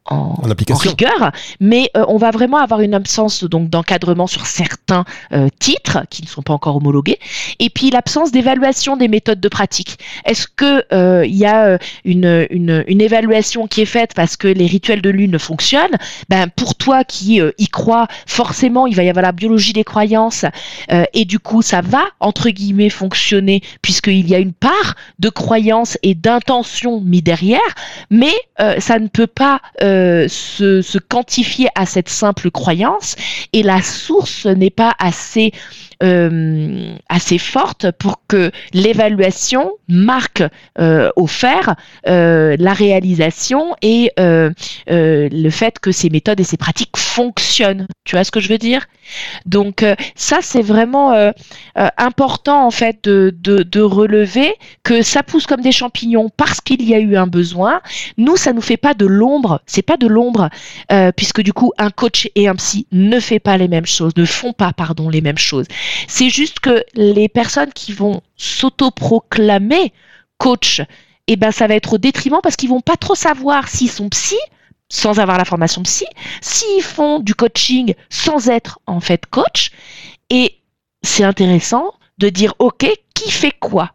en, 0.08 0.36
en, 0.42 0.50
application. 0.52 0.90
en 0.90 0.92
rigueur, 0.92 1.32
mais 1.60 1.90
euh, 1.96 2.06
on 2.08 2.18
va 2.18 2.32
vraiment 2.32 2.58
avoir 2.58 2.82
une 2.82 2.94
absence 2.94 3.44
donc 3.44 3.70
d'encadrement 3.70 4.28
sur 4.28 4.46
certains 4.46 5.06
euh, 5.34 5.50
titres 5.60 6.00
qui 6.10 6.22
ne 6.24 6.28
sont 6.28 6.42
pas 6.42 6.54
encore 6.54 6.78
homologués, 6.78 7.20
et 7.60 7.70
puis 7.70 7.90
l'absence 7.90 8.32
d'évaluation 8.32 8.98
des 8.98 9.08
méthodes 9.08 9.40
de 9.40 9.50
pratique. 9.50 10.00
Est-ce 10.26 10.48
que 10.48 10.84
euh, 10.94 11.26
il 11.26 11.36
y 11.36 11.46
a 11.46 11.78
une, 12.06 12.48
une, 12.50 12.84
une, 12.88 13.02
évaluation 13.02 13.68
qui 13.68 13.82
est 13.82 13.86
faite 13.86 14.14
parce 14.16 14.38
que 14.38 14.48
les 14.48 14.66
rituels 14.66 15.02
de 15.02 15.10
lune 15.10 15.40
fonctionnent? 15.40 15.98
Ben 16.30 16.48
pour 16.56 16.76
toi 16.76 17.04
qui 17.04 17.42
y 17.58 17.68
crois, 17.68 18.08
forcément 18.26 18.88
il 18.88 18.96
va 18.96 19.04
y 19.04 19.10
avoir 19.10 19.24
la 19.24 19.32
biologie 19.32 19.74
des 19.74 19.84
croyances, 19.84 20.46
et 21.14 21.26
du 21.26 21.40
coup 21.40 21.62
ça 21.62 21.82
va 21.82 22.04
entre 22.20 22.50
guillemets 22.50 22.90
fonctionner 22.90 23.62
puisqu'il 23.82 24.28
y 24.28 24.36
a 24.36 24.40
une 24.40 24.54
part 24.54 24.96
de 25.20 25.30
croyance 25.30 25.98
et 26.04 26.16
d'intention 26.16 27.02
mis 27.02 27.22
derrière, 27.22 27.60
mais 28.10 28.34
ça 28.80 29.00
ne 29.00 29.08
peut 29.08 29.28
pas 29.28 29.62
euh, 29.82 29.97
se, 30.28 30.82
se, 30.82 30.98
quantifier 30.98 31.68
à 31.76 31.86
cette 31.86 32.10
simple 32.10 32.52
croyance 32.52 33.16
et 33.54 33.64
la 33.64 33.82
source 33.82 34.46
n'est 34.46 34.70
pas 34.70 34.94
assez 35.00 35.52
euh, 36.04 36.96
assez 37.10 37.38
forte 37.38 37.92
pour 37.92 38.22
que 38.28 38.52
l'évaluation 38.74 39.72
marque 39.88 40.44
euh, 40.80 41.10
au 41.16 41.28
fer 41.28 41.76
euh, 42.08 42.56
la 42.60 42.74
réalisation 42.74 43.76
et 43.82 44.12
euh, 44.20 44.52
euh, 44.90 45.30
le 45.32 45.50
fait 45.50 45.80
que 45.80 45.92
ces 45.92 46.10
méthodes 46.10 46.40
et 46.40 46.44
ces 46.44 46.58
pratiques 46.58 46.98
fonctionnent. 46.98 47.88
Tu 48.04 48.16
vois 48.16 48.24
ce 48.24 48.32
que 48.32 48.40
je 48.40 48.50
veux 48.50 48.58
dire? 48.58 48.86
Donc 49.46 49.86
ça 50.16 50.40
c'est 50.42 50.62
vraiment 50.62 51.32
important 51.76 52.68
en 52.68 52.72
fait 52.72 53.06
de, 53.06 53.34
de, 53.40 53.64
de, 53.64 53.80
relever 53.80 54.54
que 54.84 55.02
ça 55.02 55.24
pousse 55.24 55.48
comme 55.48 55.62
des 55.62 55.72
champignons 55.72 56.30
parce 56.36 56.60
qu'il 56.60 56.84
y 56.84 56.94
a 56.94 57.00
eu 57.00 57.16
un 57.16 57.28
besoin. 57.28 57.80
Nous 58.18 58.36
ça 58.36 58.52
nous 58.52 58.62
fait 58.62 58.78
pas 58.78 58.94
de 58.94 59.06
l'ombre, 59.06 59.62
c'est 59.66 59.82
pas 59.88 59.98
de 59.98 60.06
l'ombre 60.06 60.50
puisque 61.16 61.42
du 61.42 61.54
coup 61.54 61.72
un 61.80 61.90
coach 61.90 62.30
et 62.36 62.48
un 62.48 62.56
psy 62.56 62.86
ne 62.92 63.20
fait 63.20 63.40
pas 63.40 63.58
les 63.58 63.68
mêmes 63.68 63.88
choses, 63.88 64.12
ne 64.16 64.26
font 64.26 64.54
pas 64.54 64.74
pardon 64.74 65.10
les 65.10 65.22
mêmes 65.22 65.40
choses. 65.40 65.66
C'est 66.08 66.30
juste 66.30 66.60
que 66.60 66.84
les 66.94 67.30
personnes 67.30 67.74
qui 67.74 67.94
vont 67.94 68.22
s'autoproclamer 68.36 69.94
coach, 70.38 70.82
eh 71.28 71.36
ben 71.36 71.52
ça 71.52 71.66
va 71.66 71.74
être 71.74 71.94
au 71.94 71.98
détriment 71.98 72.40
parce 72.44 72.56
qu'ils 72.56 72.70
vont 72.70 72.82
pas 72.82 72.98
trop 72.98 73.16
savoir 73.16 73.68
s'ils 73.68 73.90
sont 73.90 74.10
psy 74.10 74.38
sans 74.90 75.20
avoir 75.20 75.38
la 75.38 75.46
formation 75.46 75.82
psy, 75.84 76.06
s'ils 76.42 76.84
font 76.84 77.20
du 77.20 77.34
coaching 77.34 77.94
sans 78.10 78.50
être 78.50 78.80
en 78.86 79.00
fait 79.00 79.26
coach. 79.26 79.72
Et 80.30 80.60
c'est 81.02 81.24
intéressant 81.24 81.94
de 82.20 82.30
dire 82.30 82.54
ok, 82.60 82.88
qui 83.14 83.32
fait 83.32 83.54
quoi? 83.60 83.92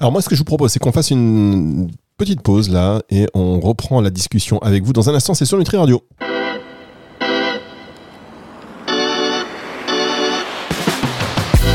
Alors 0.00 0.12
moi, 0.12 0.22
ce 0.22 0.28
que 0.28 0.34
je 0.34 0.40
vous 0.40 0.44
propose, 0.44 0.72
c'est 0.72 0.78
qu'on 0.78 0.92
fasse 0.92 1.10
une 1.10 1.90
petite 2.16 2.42
pause 2.42 2.70
là 2.70 3.02
et 3.10 3.26
on 3.34 3.58
reprend 3.58 4.00
la 4.00 4.10
discussion 4.10 4.58
avec 4.60 4.84
vous 4.84 4.92
dans 4.92 5.10
un 5.10 5.14
instant. 5.14 5.34
C'est 5.34 5.46
sur 5.46 5.58
Nutri 5.58 5.76
Radio. 5.76 6.02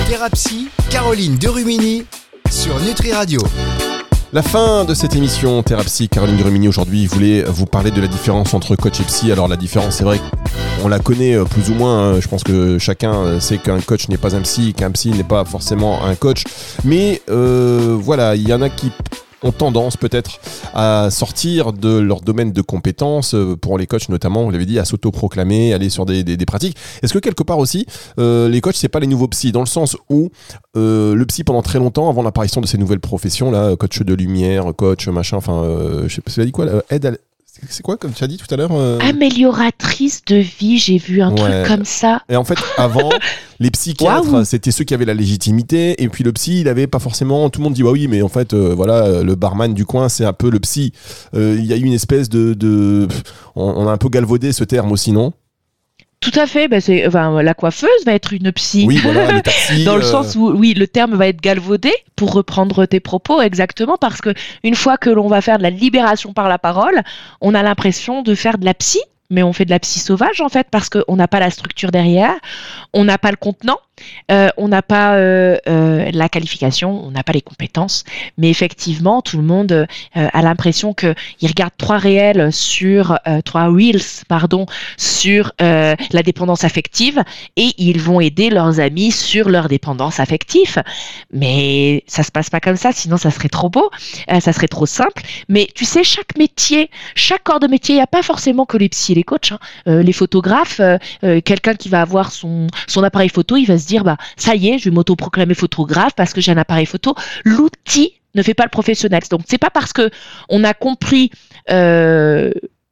Thérapie, 0.07 0.69
Caroline 0.89 1.35
Derumini 1.37 2.05
sur 2.49 2.79
Nutri 2.79 3.11
Radio. 3.11 3.41
La 4.31 4.43
fin 4.43 4.85
de 4.85 4.93
cette 4.93 5.15
émission 5.15 5.61
Thérapie, 5.63 6.07
Caroline 6.07 6.37
Derumini 6.37 6.67
aujourd'hui 6.67 7.05
voulait 7.07 7.43
vous 7.43 7.65
parler 7.65 7.91
de 7.91 7.99
la 7.99 8.07
différence 8.07 8.53
entre 8.53 8.75
coach 8.75 8.99
et 8.99 9.03
psy. 9.03 9.31
Alors 9.31 9.47
la 9.47 9.57
différence, 9.57 9.97
c'est 9.97 10.03
vrai 10.03 10.19
on 10.83 10.87
la 10.87 10.99
connaît 10.99 11.35
euh, 11.35 11.43
plus 11.43 11.69
ou 11.69 11.73
moins. 11.73 12.13
Hein. 12.13 12.21
Je 12.21 12.27
pense 12.27 12.43
que 12.43 12.77
chacun 12.77 13.39
sait 13.41 13.57
qu'un 13.57 13.81
coach 13.81 14.07
n'est 14.07 14.17
pas 14.17 14.35
un 14.35 14.41
psy, 14.41 14.73
qu'un 14.73 14.91
psy 14.91 15.09
n'est 15.09 15.23
pas 15.23 15.43
forcément 15.43 16.05
un 16.05 16.15
coach. 16.15 16.43
Mais 16.85 17.21
euh, 17.29 17.97
voilà, 17.99 18.35
il 18.35 18.47
y 18.47 18.53
en 18.53 18.61
a 18.61 18.69
qui 18.69 18.91
ont 19.43 19.51
tendance 19.51 19.97
peut-être 19.97 20.39
à 20.73 21.09
sortir 21.11 21.73
de 21.73 21.97
leur 21.97 22.21
domaine 22.21 22.51
de 22.51 22.61
compétences, 22.61 23.35
euh, 23.35 23.55
pour 23.55 23.77
les 23.77 23.87
coachs 23.87 24.09
notamment, 24.09 24.43
vous 24.43 24.51
l'avez 24.51 24.65
dit, 24.65 24.79
à 24.79 24.85
s'autoproclamer, 24.85 25.73
aller 25.73 25.89
sur 25.89 26.05
des, 26.05 26.23
des, 26.23 26.45
pratiques. 26.45 26.77
Est-ce 27.01 27.13
que 27.13 27.19
quelque 27.19 27.43
part 27.43 27.59
aussi, 27.59 27.85
euh, 28.19 28.49
les 28.49 28.61
coachs, 28.61 28.75
c'est 28.75 28.89
pas 28.89 28.99
les 28.99 29.07
nouveaux 29.07 29.27
psys, 29.27 29.51
dans 29.51 29.61
le 29.61 29.65
sens 29.65 29.97
où 30.09 30.29
euh, 30.77 31.15
le 31.15 31.25
psy, 31.25 31.43
pendant 31.43 31.61
très 31.61 31.79
longtemps, 31.79 32.09
avant 32.09 32.23
l'apparition 32.23 32.61
de 32.61 32.67
ces 32.67 32.77
nouvelles 32.77 32.99
professions, 32.99 33.51
là, 33.51 33.75
coach 33.75 34.01
de 34.01 34.13
lumière, 34.13 34.73
coach, 34.75 35.07
machin, 35.07 35.37
enfin, 35.37 35.63
euh, 35.63 36.07
je 36.07 36.15
sais 36.15 36.21
pas, 36.21 36.31
ça 36.31 36.43
dit 36.43 36.51
quoi, 36.51 36.65
là, 36.65 36.83
aide 36.89 37.05
à 37.05 37.11
C'est 37.67 37.83
quoi, 37.83 37.97
comme 37.97 38.13
tu 38.13 38.23
as 38.23 38.27
dit 38.27 38.37
tout 38.37 38.51
à 38.53 38.57
l'heure 38.57 38.71
euh, 38.73 38.99
Amélioratrice 38.99 40.23
de 40.25 40.35
vie, 40.37 40.77
j'ai 40.77 40.97
vu 40.97 41.21
un 41.21 41.31
Ouais. 41.31 41.63
truc 41.63 41.67
comme 41.77 41.85
ça. 41.85 42.21
Et 42.29 42.35
en 42.35 42.43
fait, 42.43 42.57
avant, 42.77 43.09
les 43.59 43.71
psychiatres, 43.71 44.45
c'était 44.45 44.71
ceux 44.71 44.83
qui 44.83 44.93
avaient 44.93 45.05
la 45.05 45.13
légitimité. 45.13 46.01
Et 46.01 46.09
puis 46.09 46.23
le 46.23 46.31
psy, 46.33 46.61
il 46.61 46.67
avait 46.67 46.87
pas 46.87 46.99
forcément. 46.99 47.49
Tout 47.49 47.59
le 47.59 47.63
monde 47.65 47.73
dit, 47.73 47.83
bah 47.83 47.91
oui, 47.91 48.07
mais 48.07 48.21
en 48.21 48.29
fait, 48.29 48.53
euh, 48.53 48.73
voilà, 48.75 49.03
euh, 49.05 49.23
le 49.23 49.35
barman 49.35 49.73
du 49.73 49.85
coin, 49.85 50.09
c'est 50.09 50.25
un 50.25 50.33
peu 50.33 50.49
le 50.49 50.59
psy. 50.59 50.93
Euh, 51.35 51.55
Il 51.59 51.65
y 51.65 51.73
a 51.73 51.77
eu 51.77 51.81
une 51.83 51.93
espèce 51.93 52.29
de. 52.29 52.53
de- 52.53 53.07
on, 53.55 53.63
on 53.65 53.87
a 53.87 53.91
un 53.91 53.97
peu 53.97 54.09
galvaudé 54.09 54.51
ce 54.51 54.63
terme 54.63 54.91
aussi, 54.91 55.11
non? 55.11 55.33
Tout 56.21 56.31
à 56.35 56.47
fait. 56.47 56.67
bah, 56.67 56.81
c'est, 56.81 57.07
enfin, 57.07 57.41
la 57.41 57.53
coiffeuse 57.53 58.05
va 58.05 58.13
être 58.13 58.33
une 58.33 58.51
psy. 58.51 58.85
Oui, 58.87 58.97
voilà, 58.97 59.31
les 59.31 59.41
taxis. 59.43 59.83
Dans 59.83 59.95
le 59.95 60.03
euh, 60.03 60.05
sens 60.05 60.35
où, 60.35 60.51
oui, 60.51 60.73
le 60.73 60.87
terme 60.87 61.15
va 61.15 61.27
être 61.27 61.41
galvaudé, 61.41 61.93
pour 62.15 62.33
reprendre 62.33 62.85
tes 62.85 62.99
propos, 62.99 63.41
exactement, 63.41 63.97
parce 63.97 64.21
que 64.21 64.33
une 64.63 64.75
fois 64.75 64.97
que 64.97 65.09
l'on 65.09 65.27
va 65.27 65.41
faire 65.41 65.57
de 65.57 65.63
la 65.63 65.69
libération 65.69 66.33
par 66.33 66.49
la 66.49 66.59
parole, 66.59 67.01
on 67.39 67.55
a 67.55 67.63
l'impression 67.63 68.21
de 68.21 68.35
faire 68.35 68.57
de 68.57 68.65
la 68.65 68.73
psy, 68.73 68.99
mais 69.29 69.43
on 69.43 69.53
fait 69.53 69.65
de 69.65 69.69
la 69.69 69.79
psy 69.79 69.99
sauvage, 69.99 70.41
en 70.41 70.49
fait, 70.49 70.67
parce 70.71 70.89
qu'on 70.89 71.15
n'a 71.15 71.27
pas 71.27 71.39
la 71.39 71.51
structure 71.51 71.91
derrière, 71.91 72.35
on 72.93 73.03
n'a 73.03 73.17
pas 73.17 73.31
le 73.31 73.37
contenant, 73.37 73.79
euh, 74.31 74.49
on 74.57 74.67
n'a 74.67 74.81
pas 74.81 75.15
euh, 75.15 75.57
euh, 75.67 76.09
la 76.13 76.29
qualification, 76.29 77.03
on 77.05 77.11
n'a 77.11 77.23
pas 77.23 77.33
les 77.33 77.41
compétences, 77.41 78.03
mais 78.37 78.49
effectivement, 78.49 79.21
tout 79.21 79.37
le 79.37 79.43
monde 79.43 79.87
a 80.15 80.41
l'impression 80.41 80.93
qu'il 80.93 81.15
regarde 81.43 81.73
trois 81.77 81.97
réels 81.97 82.51
sur, 82.51 83.19
trois 83.45 83.65
reels, 83.65 84.01
pardon, 84.27 84.65
sur 84.97 85.51
la 85.59 86.23
dépendance 86.23 86.63
affective, 86.63 87.23
et 87.55 87.71
ils 87.77 87.99
vont 87.99 88.19
aider 88.19 88.49
leurs 88.49 88.79
amis 88.79 89.11
sur 89.11 89.49
leur 89.49 89.67
dépendance 89.67 90.19
affective. 90.19 90.81
Mais 91.31 92.03
ça 92.07 92.23
se 92.23 92.31
passe 92.31 92.49
pas 92.49 92.59
comme 92.59 92.75
ça, 92.77 92.91
sinon 92.91 93.17
ça 93.17 93.31
serait 93.31 93.49
trop 93.49 93.69
beau, 93.69 93.89
ça 94.39 94.53
serait 94.53 94.67
trop 94.67 94.85
simple. 94.85 95.21
Mais 95.47 95.67
tu 95.73 95.85
sais, 95.85 96.03
chaque 96.03 96.37
métier, 96.37 96.89
chaque 97.15 97.43
corps 97.43 97.59
de 97.59 97.67
métier, 97.67 97.95
il 97.95 97.97
n'y 97.97 98.03
a 98.03 98.07
pas 98.07 98.23
forcément 98.23 98.65
que 98.65 98.77
les 98.77 98.89
psys 98.89 99.18
et 99.18 99.18
les 99.19 99.23
coachs. 99.23 99.51
hein. 99.51 99.59
Euh, 99.87 100.01
les 100.01 100.13
photographes, 100.13 100.79
euh, 100.79 100.97
euh, 101.23 101.41
quelqu'un 101.41 101.75
qui 101.75 101.89
va 101.89 102.01
avoir 102.01 102.31
son, 102.31 102.67
appareil 103.03 103.29
photo, 103.29 103.55
il 103.55 103.65
va 103.65 103.77
se 103.77 103.87
dire, 103.87 104.03
bah 104.03 104.17
ça 104.35 104.55
y 104.55 104.69
est, 104.69 104.77
je 104.77 104.85
vais 104.85 104.95
m'autoproclamer 104.95 105.53
photographe 105.53 106.13
parce 106.15 106.33
que 106.33 106.41
j'ai 106.41 106.51
un 106.51 106.57
appareil 106.57 106.85
photo. 106.85 107.15
L'outil 107.43 108.13
ne 108.35 108.41
fait 108.43 108.53
pas 108.53 108.63
le 108.63 108.69
professionnel. 108.69 109.21
Donc 109.29 109.41
c'est 109.47 109.57
pas 109.57 109.69
parce 109.69 109.93
que 109.93 110.09
on 110.49 110.63
a 110.63 110.73
compris 110.73 111.31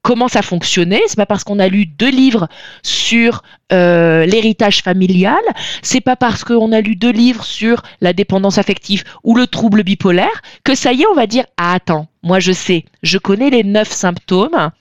comment 0.02 0.28
ça 0.30 0.42
fonctionnait, 0.42 1.02
c'est 1.08 1.18
pas 1.18 1.26
parce 1.26 1.44
qu'on 1.44 1.60
a 1.60 1.68
lu 1.68 1.86
deux 1.86 2.10
livres 2.10 2.48
sur 2.84 3.44
l'héritage 3.70 4.82
familial, 4.82 5.44
c'est 5.82 6.02
pas 6.02 6.16
parce 6.16 6.44
qu'on 6.44 6.72
a 6.72 6.80
lu 6.82 6.96
deux 6.96 7.12
livres 7.12 7.44
sur 7.44 7.84
la 8.02 8.14
dépendance 8.14 8.58
affective 8.58 9.04
ou 9.24 9.36
le 9.36 9.48
trouble 9.48 9.84
bipolaire 9.84 10.42
que 10.64 10.76
ça 10.76 10.94
y 10.94 11.02
est, 11.02 11.08
on 11.12 11.16
va 11.16 11.28
dire 11.28 11.46
ah, 11.58 11.74
attends, 11.74 12.08
moi 12.24 12.40
je 12.40 12.54
sais, 12.54 12.86
je 13.04 13.18
connais 13.18 13.50
les 13.50 13.64
neuf 13.64 13.92
symptômes. 13.92 14.72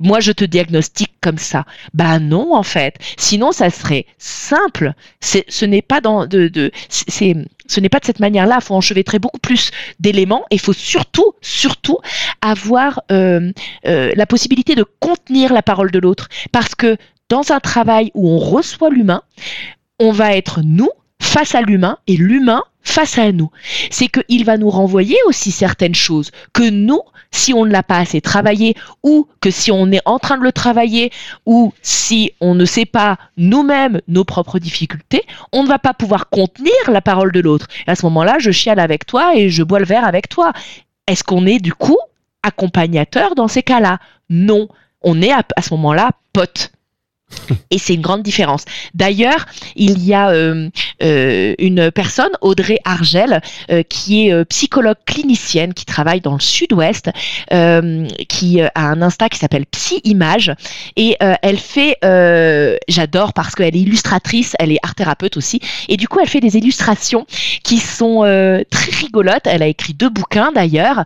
Moi, 0.00 0.20
je 0.20 0.32
te 0.32 0.44
diagnostique 0.44 1.12
comme 1.20 1.38
ça. 1.38 1.66
Bah 1.94 2.18
non, 2.18 2.54
en 2.54 2.62
fait. 2.62 2.96
Sinon, 3.18 3.52
ça 3.52 3.70
serait 3.70 4.06
simple. 4.18 4.92
Ce 5.20 5.64
n'est 5.64 5.82
pas 5.82 6.00
dans 6.00 6.26
de, 6.26 6.48
de 6.48 6.70
c'est- 6.88 7.36
ce 7.66 7.80
n'est 7.80 7.88
pas 7.90 8.00
de 8.00 8.06
cette 8.06 8.18
manière-là. 8.18 8.56
Il 8.60 8.64
faut 8.64 8.74
enchevêtrer 8.74 9.18
beaucoup 9.18 9.38
plus 9.38 9.70
d'éléments 10.00 10.44
et 10.50 10.54
il 10.56 10.60
faut 10.60 10.72
surtout, 10.72 11.34
surtout 11.42 11.98
avoir 12.40 13.00
euh, 13.12 13.52
euh, 13.86 14.12
la 14.16 14.26
possibilité 14.26 14.74
de 14.74 14.84
contenir 15.00 15.52
la 15.52 15.62
parole 15.62 15.90
de 15.90 15.98
l'autre. 15.98 16.28
Parce 16.50 16.74
que 16.74 16.96
dans 17.28 17.52
un 17.52 17.60
travail 17.60 18.10
où 18.14 18.28
on 18.28 18.38
reçoit 18.38 18.90
l'humain, 18.90 19.22
on 19.98 20.10
va 20.12 20.34
être 20.34 20.60
nous 20.64 20.90
face 21.22 21.54
à 21.54 21.60
l'humain 21.60 21.98
et 22.06 22.16
l'humain 22.16 22.62
face 22.82 23.18
à 23.18 23.32
nous. 23.32 23.50
C'est 23.90 24.08
qu'il 24.08 24.44
va 24.44 24.56
nous 24.56 24.70
renvoyer 24.70 25.16
aussi 25.26 25.50
certaines 25.52 25.94
choses 25.94 26.30
que 26.52 26.68
nous, 26.68 27.00
si 27.30 27.54
on 27.54 27.64
ne 27.64 27.70
l'a 27.70 27.82
pas 27.82 27.98
assez 27.98 28.20
travaillé, 28.20 28.74
ou 29.02 29.28
que 29.40 29.50
si 29.50 29.70
on 29.70 29.90
est 29.92 30.00
en 30.04 30.18
train 30.18 30.38
de 30.38 30.42
le 30.42 30.52
travailler, 30.52 31.10
ou 31.46 31.72
si 31.82 32.32
on 32.40 32.54
ne 32.54 32.64
sait 32.64 32.86
pas 32.86 33.18
nous-mêmes 33.36 34.00
nos 34.08 34.24
propres 34.24 34.58
difficultés, 34.58 35.22
on 35.52 35.62
ne 35.62 35.68
va 35.68 35.78
pas 35.78 35.94
pouvoir 35.94 36.28
contenir 36.28 36.72
la 36.88 37.00
parole 37.00 37.32
de 37.32 37.40
l'autre. 37.40 37.66
À 37.86 37.94
ce 37.94 38.04
moment-là, 38.06 38.38
je 38.38 38.50
chiale 38.50 38.80
avec 38.80 39.06
toi 39.06 39.36
et 39.36 39.50
je 39.50 39.62
bois 39.62 39.78
le 39.78 39.84
verre 39.84 40.04
avec 40.04 40.28
toi. 40.28 40.52
Est-ce 41.06 41.24
qu'on 41.24 41.46
est 41.46 41.60
du 41.60 41.72
coup 41.72 41.98
accompagnateur 42.42 43.34
dans 43.34 43.48
ces 43.48 43.62
cas-là? 43.62 43.98
Non. 44.28 44.68
On 45.02 45.22
est 45.22 45.32
à, 45.32 45.42
à 45.56 45.62
ce 45.62 45.74
moment-là 45.74 46.10
pote. 46.32 46.72
Et 47.70 47.78
c'est 47.78 47.94
une 47.94 48.00
grande 48.00 48.22
différence. 48.22 48.64
D'ailleurs, 48.94 49.46
il 49.76 50.04
y 50.04 50.14
a 50.14 50.30
euh, 50.30 50.68
euh, 51.02 51.54
une 51.58 51.90
personne, 51.90 52.30
Audrey 52.40 52.78
Argel, 52.84 53.40
euh, 53.70 53.82
qui 53.82 54.28
est 54.28 54.44
psychologue 54.46 54.96
clinicienne, 55.06 55.74
qui 55.74 55.84
travaille 55.84 56.20
dans 56.20 56.34
le 56.34 56.40
sud-ouest, 56.40 57.10
qui 58.28 58.60
a 58.60 58.70
un 58.74 59.02
Insta 59.02 59.28
qui 59.28 59.38
s'appelle 59.38 59.66
Psy 59.66 60.00
Image. 60.04 60.52
Et 60.96 61.16
elle 61.20 61.58
fait, 61.58 61.96
j'adore 62.88 63.32
parce 63.32 63.54
qu'elle 63.54 63.76
est 63.76 63.80
illustratrice, 63.80 64.54
elle 64.58 64.72
est 64.72 64.78
art 64.82 64.94
thérapeute 64.94 65.36
aussi. 65.36 65.60
Et 65.88 65.96
du 65.96 66.08
coup, 66.08 66.18
elle 66.20 66.28
fait 66.28 66.40
des 66.40 66.56
illustrations 66.56 67.26
qui 67.62 67.78
sont 67.78 68.20
très 68.70 68.90
rigolotes. 68.92 69.46
Elle 69.46 69.62
a 69.62 69.66
écrit 69.66 69.94
deux 69.94 70.08
bouquins 70.08 70.52
d'ailleurs, 70.52 71.04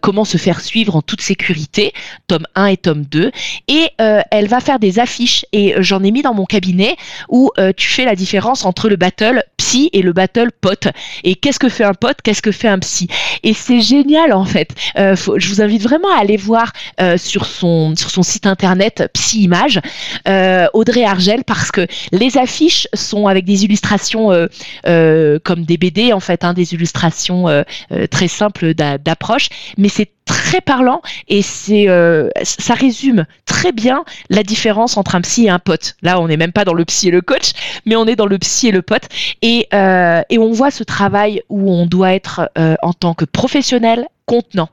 Comment 0.00 0.24
se 0.24 0.38
faire 0.38 0.60
suivre 0.60 0.96
en 0.96 1.02
toute 1.02 1.20
sécurité, 1.20 1.92
tome 2.26 2.46
1 2.54 2.66
et 2.66 2.76
tome 2.76 3.04
2. 3.04 3.30
Et 3.68 3.88
elle 3.98 4.48
va 4.48 4.60
faire 4.60 4.78
des 4.78 4.98
affiches 4.98 5.44
et 5.52 5.65
euh, 5.74 5.82
j'en 5.82 6.02
ai 6.02 6.10
mis 6.10 6.22
dans 6.22 6.34
mon 6.34 6.44
cabinet 6.44 6.96
où 7.28 7.50
euh, 7.58 7.72
tu 7.76 7.88
fais 7.88 8.04
la 8.04 8.14
différence 8.14 8.64
entre 8.64 8.88
le 8.88 8.96
battle 8.96 9.42
psy 9.56 9.90
et 9.92 10.02
le 10.02 10.12
battle 10.12 10.50
pote. 10.60 10.88
Et 11.24 11.34
qu'est-ce 11.34 11.58
que 11.58 11.68
fait 11.68 11.84
un 11.84 11.94
pote, 11.94 12.18
qu'est-ce 12.22 12.42
que 12.42 12.52
fait 12.52 12.68
un 12.68 12.78
psy? 12.78 13.08
Et 13.42 13.54
c'est 13.54 13.80
génial 13.80 14.32
en 14.32 14.44
fait. 14.44 14.70
Euh, 14.98 15.16
je 15.36 15.48
vous 15.48 15.60
invite 15.62 15.82
vraiment 15.82 16.10
à 16.16 16.20
aller 16.20 16.36
voir 16.36 16.72
sur 17.16 17.46
son 17.46 17.94
sur 17.96 18.10
son 18.10 18.22
site 18.22 18.46
internet 18.46 19.08
Psy 19.12 19.42
Image 19.42 19.80
Audrey 20.72 21.04
Argel 21.04 21.44
parce 21.44 21.70
que 21.70 21.86
les 22.12 22.38
affiches 22.38 22.88
sont 22.94 23.26
avec 23.26 23.44
des 23.44 23.64
illustrations 23.64 24.30
comme 24.84 25.64
des 25.64 25.76
BD 25.76 26.12
en 26.12 26.20
fait, 26.20 26.44
hein, 26.44 26.52
des 26.54 26.74
illustrations 26.74 27.64
très 28.10 28.28
simples 28.28 28.74
d'a- 28.74 28.98
d'approche, 28.98 29.48
mais 29.76 29.88
c'est 29.88 30.10
très 30.26 30.60
parlant 30.60 31.00
et 31.28 31.40
c'est 31.40 31.88
euh, 31.88 32.28
ça 32.42 32.74
résume 32.74 33.24
très 33.46 33.72
bien 33.72 34.04
la 34.28 34.42
différence 34.42 34.96
entre 34.96 35.14
un 35.14 35.22
psy 35.22 35.46
et 35.46 35.50
un 35.50 35.58
pote. 35.58 35.96
Là, 36.02 36.20
on 36.20 36.28
n'est 36.28 36.36
même 36.36 36.52
pas 36.52 36.64
dans 36.64 36.74
le 36.74 36.84
psy 36.84 37.08
et 37.08 37.10
le 37.10 37.22
coach, 37.22 37.52
mais 37.86 37.96
on 37.96 38.06
est 38.06 38.16
dans 38.16 38.26
le 38.26 38.38
psy 38.38 38.68
et 38.68 38.72
le 38.72 38.82
pote. 38.82 39.04
Et, 39.40 39.66
euh, 39.72 40.22
et 40.28 40.38
on 40.38 40.52
voit 40.52 40.70
ce 40.70 40.84
travail 40.84 41.42
où 41.48 41.72
on 41.72 41.86
doit 41.86 42.12
être 42.12 42.50
euh, 42.58 42.74
en 42.82 42.92
tant 42.92 43.14
que 43.14 43.24
professionnel 43.24 44.06
contenant. 44.26 44.68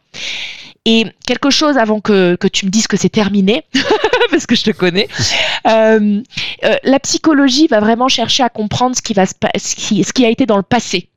Et 0.86 1.06
quelque 1.26 1.50
chose 1.50 1.78
avant 1.78 2.02
que, 2.02 2.36
que 2.36 2.48
tu 2.48 2.66
me 2.66 2.72
dises 2.72 2.88
que 2.88 2.98
c'est 2.98 3.10
terminé, 3.10 3.64
parce 4.32 4.46
que 4.46 4.56
je 4.56 4.64
te 4.64 4.72
connais, 4.72 5.08
euh, 5.68 6.22
euh, 6.66 6.76
la 6.84 7.00
psychologie 7.00 7.68
va 7.68 7.80
vraiment 7.80 8.10
chercher 8.10 8.44
à 8.44 8.50
comprendre 8.50 8.96
ce 8.96 9.02
qui, 9.02 9.14
va 9.14 9.26
se 9.26 9.34
ce 9.58 9.76
qui, 9.76 10.04
ce 10.04 10.12
qui 10.12 10.26
a 10.26 10.30
été 10.30 10.46
dans 10.46 10.58
le 10.58 10.64
passé 10.64 11.08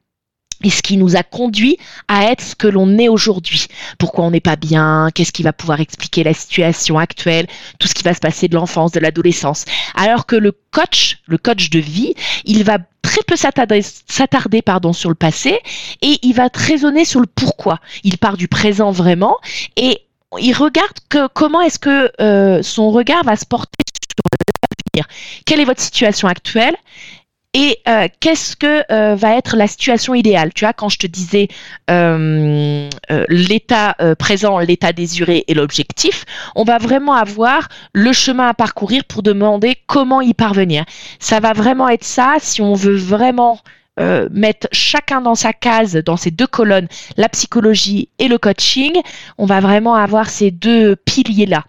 et 0.64 0.70
ce 0.70 0.82
qui 0.82 0.96
nous 0.96 1.16
a 1.16 1.22
conduit 1.22 1.78
à 2.08 2.24
être 2.24 2.42
ce 2.42 2.54
que 2.54 2.66
l'on 2.66 2.98
est 2.98 3.08
aujourd'hui. 3.08 3.66
Pourquoi 3.98 4.24
on 4.24 4.30
n'est 4.30 4.40
pas 4.40 4.56
bien, 4.56 5.08
qu'est-ce 5.14 5.32
qui 5.32 5.42
va 5.42 5.52
pouvoir 5.52 5.80
expliquer 5.80 6.24
la 6.24 6.34
situation 6.34 6.98
actuelle, 6.98 7.46
tout 7.78 7.88
ce 7.88 7.94
qui 7.94 8.02
va 8.02 8.14
se 8.14 8.20
passer 8.20 8.48
de 8.48 8.54
l'enfance, 8.54 8.92
de 8.92 9.00
l'adolescence. 9.00 9.64
Alors 9.94 10.26
que 10.26 10.36
le 10.36 10.52
coach, 10.70 11.18
le 11.26 11.38
coach 11.38 11.70
de 11.70 11.78
vie, 11.78 12.14
il 12.44 12.64
va 12.64 12.78
très 13.02 13.22
peu 13.26 13.36
s'attarder, 13.36 14.62
pardon, 14.62 14.92
sur 14.92 15.08
le 15.08 15.14
passé 15.14 15.60
et 16.02 16.18
il 16.22 16.34
va 16.34 16.48
raisonner 16.52 17.04
sur 17.04 17.20
le 17.20 17.26
pourquoi. 17.26 17.78
Il 18.02 18.18
part 18.18 18.36
du 18.36 18.48
présent 18.48 18.90
vraiment 18.90 19.36
et 19.76 20.02
il 20.38 20.52
regarde 20.54 20.98
que, 21.08 21.28
comment 21.28 21.60
est-ce 21.60 21.78
que 21.78 22.10
euh, 22.20 22.62
son 22.62 22.90
regard 22.90 23.24
va 23.24 23.36
se 23.36 23.46
porter 23.46 23.84
sur 23.94 24.22
l'avenir. 24.94 25.08
Quelle 25.44 25.60
est 25.60 25.64
votre 25.64 25.80
situation 25.80 26.28
actuelle 26.28 26.76
et 27.58 27.78
euh, 27.88 28.06
qu'est-ce 28.20 28.54
que 28.54 28.84
euh, 28.92 29.14
va 29.14 29.34
être 29.34 29.56
la 29.56 29.66
situation 29.66 30.14
idéale? 30.14 30.52
Tu 30.52 30.66
vois, 30.66 30.74
quand 30.74 30.90
je 30.90 30.98
te 30.98 31.06
disais 31.06 31.48
euh, 31.90 32.90
l'état 33.30 33.96
présent, 34.18 34.58
l'état 34.58 34.92
désiré 34.92 35.42
et 35.48 35.54
l'objectif, 35.54 36.26
on 36.54 36.64
va 36.64 36.76
vraiment 36.76 37.14
avoir 37.14 37.68
le 37.94 38.12
chemin 38.12 38.48
à 38.48 38.52
parcourir 38.52 39.04
pour 39.06 39.22
demander 39.22 39.78
comment 39.86 40.20
y 40.20 40.34
parvenir. 40.34 40.84
Ça 41.18 41.40
va 41.40 41.54
vraiment 41.54 41.88
être 41.88 42.04
ça 42.04 42.34
si 42.40 42.60
on 42.60 42.74
veut 42.74 42.96
vraiment 42.96 43.58
mettre 44.30 44.68
chacun 44.72 45.22
dans 45.22 45.34
sa 45.34 45.54
case, 45.54 45.96
dans 45.96 46.18
ces 46.18 46.30
deux 46.30 46.46
colonnes, 46.46 46.88
la 47.16 47.30
psychologie 47.30 48.10
et 48.18 48.28
le 48.28 48.36
coaching, 48.36 48.92
on 49.38 49.46
va 49.46 49.60
vraiment 49.60 49.94
avoir 49.94 50.28
ces 50.28 50.50
deux 50.50 50.94
piliers-là. 50.94 51.64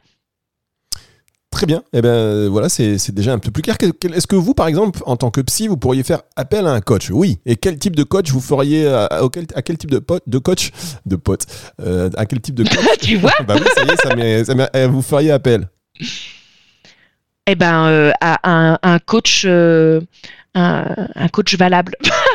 Très 1.50 1.66
bien. 1.66 1.82
Eh 1.94 2.02
ben 2.02 2.10
euh, 2.10 2.50
voilà, 2.52 2.70
c'est 2.70 3.12
déjà 3.12 3.34
un 3.34 3.40
peu 3.40 3.50
plus 3.52 3.64
clair. 3.64 3.78
Est-ce 4.14 4.28
que 4.28 4.36
vous, 4.36 4.54
par 4.54 4.68
exemple, 4.68 5.00
en 5.06 5.16
tant 5.16 5.32
que 5.32 5.42
psy, 5.42 5.68
vous 5.68 5.78
pourriez 5.78 6.04
faire 6.04 6.22
appel 6.36 6.68
à 6.68 6.72
un 6.72 6.82
coach? 6.82 7.10
Oui. 7.10 7.40
Et 7.46 7.56
quel 7.56 7.80
type 7.80 7.96
de 7.96 8.04
coach 8.04 8.30
vous 8.32 8.42
feriez 8.42 8.86
à, 8.88 9.06
à- 9.06 9.24
à 9.56 9.62
quel 9.64 9.78
type 9.78 9.90
de 9.90 10.00
pote, 10.00 10.24
de 10.28 10.38
coach, 10.38 10.72
de 11.06 11.16
pote, 11.16 11.46
euh, 11.82 12.10
à 12.16 12.26
quel 12.26 12.42
type 12.42 12.56
de 12.56 12.64
coach? 12.64 12.86
Tu 13.02 13.16
vois? 13.18 13.32
Bah 13.48 13.56
oui, 13.56 13.66
ça 13.76 13.84
y 13.86 14.22
est, 14.22 14.44
ça 14.44 14.54
ça 14.56 14.70
euh, 14.76 14.88
vous 14.88 15.02
feriez 15.02 15.32
appel? 15.32 15.68
Eh 17.48 17.56
ben, 17.56 17.86
euh, 17.88 18.12
à 18.22 18.40
un, 18.52 18.78
un 18.84 19.00
coach, 19.00 19.44
euh, 19.48 20.02
un, 20.54 20.86
un 21.16 21.28
coach 21.30 21.56
valable. 21.56 21.96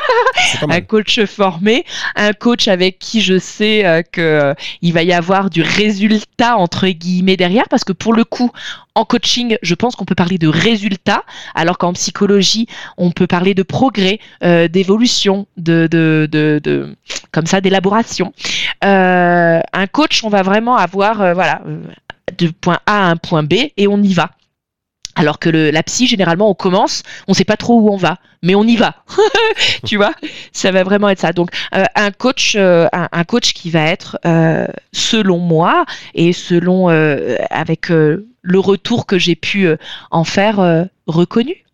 Un 0.69 0.81
coach 0.81 1.25
formé, 1.25 1.85
un 2.17 2.33
coach 2.33 2.69
avec 2.69 2.99
qui 2.99 3.21
je 3.21 3.39
sais 3.39 3.85
euh, 3.85 4.03
que 4.03 4.21
euh, 4.21 4.55
il 4.81 4.93
va 4.93 5.03
y 5.03 5.13
avoir 5.13 5.51
du 5.51 5.63
résultat 5.63 6.57
entre 6.57 6.89
guillemets 6.89 7.37
derrière, 7.37 7.69
parce 7.69 7.85
que 7.85 7.93
pour 7.93 8.13
le 8.15 8.25
coup, 8.25 8.51
en 8.95 9.05
coaching, 9.05 9.57
je 9.63 9.75
pense 9.75 9.97
qu'on 9.97 10.05
peut 10.05 10.15
parler 10.15 10.39
de 10.39 10.49
résultat, 10.49 11.23
alors 11.55 11.79
qu'en 11.79 11.93
psychologie, 11.93 12.67
on 12.97 13.11
peut 13.11 13.27
parler 13.27 13.55
de 13.55 13.63
progrès, 13.63 14.19
euh, 14.45 14.69
d'évolution, 14.69 15.47
de, 15.57 15.87
de, 15.91 16.29
de, 16.31 16.61
de- 16.63 16.97
comme 17.31 17.47
ça, 17.47 17.61
d'élaboration. 17.61 18.33
Euh, 18.85 19.61
un 19.73 19.87
coach, 19.87 20.25
on 20.25 20.29
va 20.29 20.43
vraiment 20.43 20.77
avoir, 20.77 21.35
voilà, 21.35 21.63
de 22.39 22.49
point 22.49 22.81
A 22.87 23.07
à 23.07 23.11
un 23.11 23.17
point 23.17 23.43
B 23.43 23.55
et 23.77 23.87
on 23.89 24.03
y 24.03 24.13
va. 24.15 24.31
Alors 25.15 25.39
que 25.39 25.51
le, 25.51 25.71
la 25.71 25.83
psy, 25.83 26.07
généralement, 26.07 26.49
on 26.49 26.55
commence, 26.55 27.03
on 27.29 27.35
sait 27.35 27.45
pas 27.45 27.57
trop 27.57 27.79
où 27.81 27.91
on 27.91 27.97
va, 27.97 28.19
mais 28.43 28.55
on 28.55 28.65
y 28.65 28.77
va. 28.77 28.97
tu 29.87 29.97
vois, 29.97 30.15
ça 30.53 30.71
va 30.71 30.85
vraiment 30.85 31.09
être 31.11 31.21
ça. 31.21 31.33
Donc, 31.33 31.51
euh, 31.75 31.85
un 31.95 32.11
coach, 32.11 32.55
euh, 32.57 32.89
un, 32.93 33.25
coach 33.25 33.53
qui 33.53 33.71
va 33.71 33.85
être, 33.85 34.19
euh, 34.25 34.67
selon 34.93 35.39
moi 35.39 35.85
et 36.15 36.33
selon 36.33 36.89
avec 37.51 37.89
le 37.89 38.59
retour 38.59 39.07
que 39.07 39.19
j'ai 39.19 39.37
pu 39.37 39.69
en 40.11 40.25
faire, 40.25 40.87
reconnu. 41.07 41.65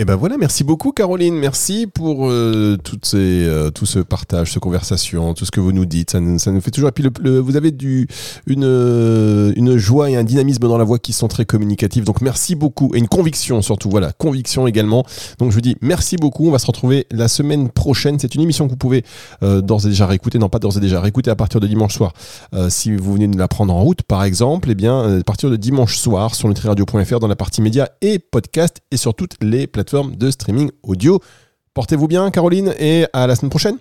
Et 0.00 0.04
ben 0.04 0.14
voilà, 0.14 0.36
merci 0.38 0.62
beaucoup 0.62 0.92
Caroline, 0.92 1.34
merci 1.34 1.88
pour 1.92 2.30
euh, 2.30 2.76
toutes 2.84 3.04
ces, 3.04 3.16
euh, 3.16 3.70
tout 3.70 3.84
ce 3.84 3.98
partage, 3.98 4.52
cette 4.52 4.62
conversation, 4.62 5.34
tout 5.34 5.44
ce 5.44 5.50
que 5.50 5.58
vous 5.58 5.72
nous 5.72 5.86
dites, 5.86 6.12
ça, 6.12 6.20
ça 6.38 6.52
nous 6.52 6.60
fait 6.60 6.70
toujours. 6.70 6.90
Et 6.90 6.92
puis 6.92 7.02
le, 7.02 7.10
le- 7.20 7.40
vous 7.40 7.56
avez 7.56 7.72
du, 7.72 8.06
une, 8.46 8.62
euh, 8.62 9.52
une 9.56 9.76
joie 9.76 10.08
et 10.08 10.14
un 10.14 10.22
dynamisme 10.22 10.68
dans 10.68 10.78
la 10.78 10.84
voix 10.84 11.00
qui 11.00 11.12
sont 11.12 11.26
très 11.26 11.44
communicatifs, 11.46 12.04
donc 12.04 12.20
merci 12.20 12.54
beaucoup 12.54 12.94
et 12.94 12.98
une 12.98 13.08
conviction 13.08 13.60
surtout, 13.60 13.90
voilà, 13.90 14.12
conviction 14.12 14.68
également. 14.68 15.04
Donc 15.40 15.50
je 15.50 15.56
vous 15.56 15.60
dis 15.60 15.74
merci 15.80 16.14
beaucoup, 16.14 16.46
on 16.46 16.52
va 16.52 16.60
se 16.60 16.66
retrouver 16.66 17.08
la 17.10 17.26
semaine 17.26 17.68
prochaine. 17.68 18.20
C'est 18.20 18.36
une 18.36 18.42
émission 18.42 18.66
que 18.66 18.70
vous 18.70 18.76
pouvez 18.76 19.02
euh, 19.42 19.60
d'ores 19.62 19.84
et 19.84 19.88
déjà 19.88 20.06
réécouter, 20.06 20.38
non 20.38 20.48
pas 20.48 20.60
d'ores 20.60 20.76
et 20.76 20.80
déjà 20.80 21.00
réécouter 21.00 21.32
à 21.32 21.34
partir 21.36 21.58
de 21.58 21.66
dimanche 21.66 21.96
soir. 21.96 22.12
Euh, 22.54 22.70
si 22.70 22.94
vous 22.94 23.14
venez 23.14 23.26
de 23.26 23.36
la 23.36 23.48
prendre 23.48 23.74
en 23.74 23.82
route, 23.82 24.02
par 24.04 24.22
exemple, 24.22 24.70
eh 24.70 24.76
bien 24.76 24.94
euh, 24.94 25.20
à 25.22 25.24
partir 25.24 25.50
de 25.50 25.56
dimanche 25.56 25.96
soir 25.98 26.36
sur 26.36 26.46
nutriradio.fr 26.46 27.18
dans 27.18 27.26
la 27.26 27.34
partie 27.34 27.62
médias 27.62 27.88
et 28.00 28.20
podcast 28.20 28.76
et 28.92 28.96
sur 28.96 29.12
toutes 29.14 29.34
les 29.42 29.66
plateformes 29.66 29.87
de 29.94 30.30
streaming 30.30 30.70
audio. 30.82 31.20
Portez-vous 31.74 32.08
bien, 32.08 32.30
Caroline, 32.30 32.74
et 32.78 33.06
à 33.12 33.26
la 33.26 33.36
semaine 33.36 33.50
prochaine. 33.50 33.78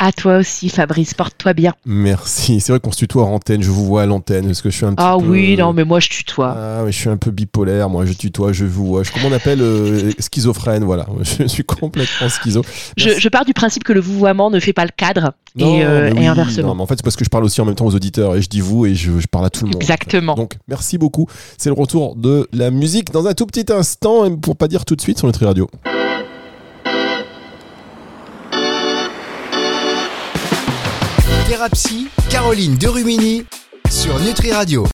À 0.00 0.10
toi 0.12 0.38
aussi, 0.38 0.68
Fabrice, 0.68 1.14
porte-toi 1.14 1.52
bien. 1.52 1.72
Merci. 1.86 2.60
C'est 2.60 2.72
vrai 2.72 2.80
qu'on 2.80 2.90
se 2.92 2.98
tutoie 2.98 3.24
en 3.24 3.32
antenne. 3.34 3.62
Je 3.62 3.70
vous 3.70 3.84
vois 3.86 4.02
à 4.02 4.06
l'antenne 4.06 4.46
parce 4.46 4.60
que 4.60 4.68
je 4.68 4.76
suis 4.76 4.84
un 4.84 4.94
petit 4.94 5.04
Ah 5.06 5.16
peu. 5.18 5.26
oui, 5.26 5.56
non, 5.56 5.72
mais 5.72 5.84
moi 5.84 6.00
je 6.00 6.08
tutoie. 6.08 6.54
Ah, 6.56 6.82
mais 6.84 6.90
je 6.92 6.98
suis 6.98 7.08
un 7.08 7.16
peu 7.16 7.30
bipolaire. 7.30 7.88
Moi, 7.88 8.04
je 8.04 8.12
tutoie, 8.12 8.52
je 8.52 8.64
vous 8.64 8.86
vois. 8.86 9.02
Je, 9.04 9.12
comment 9.12 9.28
on 9.28 9.32
appelle 9.32 9.60
euh, 9.62 10.10
schizophrène 10.18 10.82
Voilà. 10.84 11.06
Je 11.38 11.46
suis 11.46 11.64
complètement 11.64 12.28
schizo. 12.28 12.62
Je, 12.96 13.10
je 13.18 13.28
pars 13.28 13.44
du 13.44 13.54
principe 13.54 13.84
que 13.84 13.92
le 13.92 14.00
vouvoiement 14.00 14.50
ne 14.50 14.58
fait 14.60 14.72
pas 14.72 14.84
le 14.84 14.90
cadre 14.96 15.32
Non, 15.56 15.76
et, 15.78 15.84
euh, 15.84 16.12
et 16.14 16.26
inversement. 16.26 16.68
non, 16.68 16.74
mais 16.74 16.82
en 16.82 16.86
fait, 16.86 16.96
c'est 16.96 17.04
parce 17.04 17.16
que 17.16 17.24
je 17.24 17.30
parle 17.30 17.44
aussi 17.44 17.60
en 17.60 17.64
même 17.64 17.74
temps 17.76 17.86
aux 17.86 17.94
auditeurs 17.94 18.34
et 18.34 18.42
je 18.42 18.48
dis 18.48 18.60
vous 18.60 18.86
et 18.86 18.94
je, 18.96 19.18
je 19.20 19.26
parle 19.28 19.46
à 19.46 19.50
tout 19.50 19.64
le 19.64 19.70
monde. 19.70 19.80
Exactement. 19.82 20.34
Donc, 20.34 20.54
merci 20.68 20.98
beaucoup. 20.98 21.26
C'est 21.56 21.68
le 21.70 21.74
retour 21.74 22.16
de 22.16 22.48
la 22.52 22.70
musique 22.70 23.12
dans 23.12 23.26
un 23.26 23.34
tout 23.34 23.46
petit 23.46 23.72
instant, 23.72 24.24
et 24.26 24.36
pour 24.36 24.56
pas 24.56 24.66
dire 24.68 24.84
tout 24.84 24.96
de 24.96 25.00
suite 25.00 25.18
sur 25.18 25.26
Nutri 25.28 25.44
Radio. 25.46 25.68
Thérapie, 31.46 32.08
Caroline 32.30 32.76
Derumini 32.76 33.44
sur 33.90 34.18
Nutri 34.20 34.52
Radio. 34.52 34.82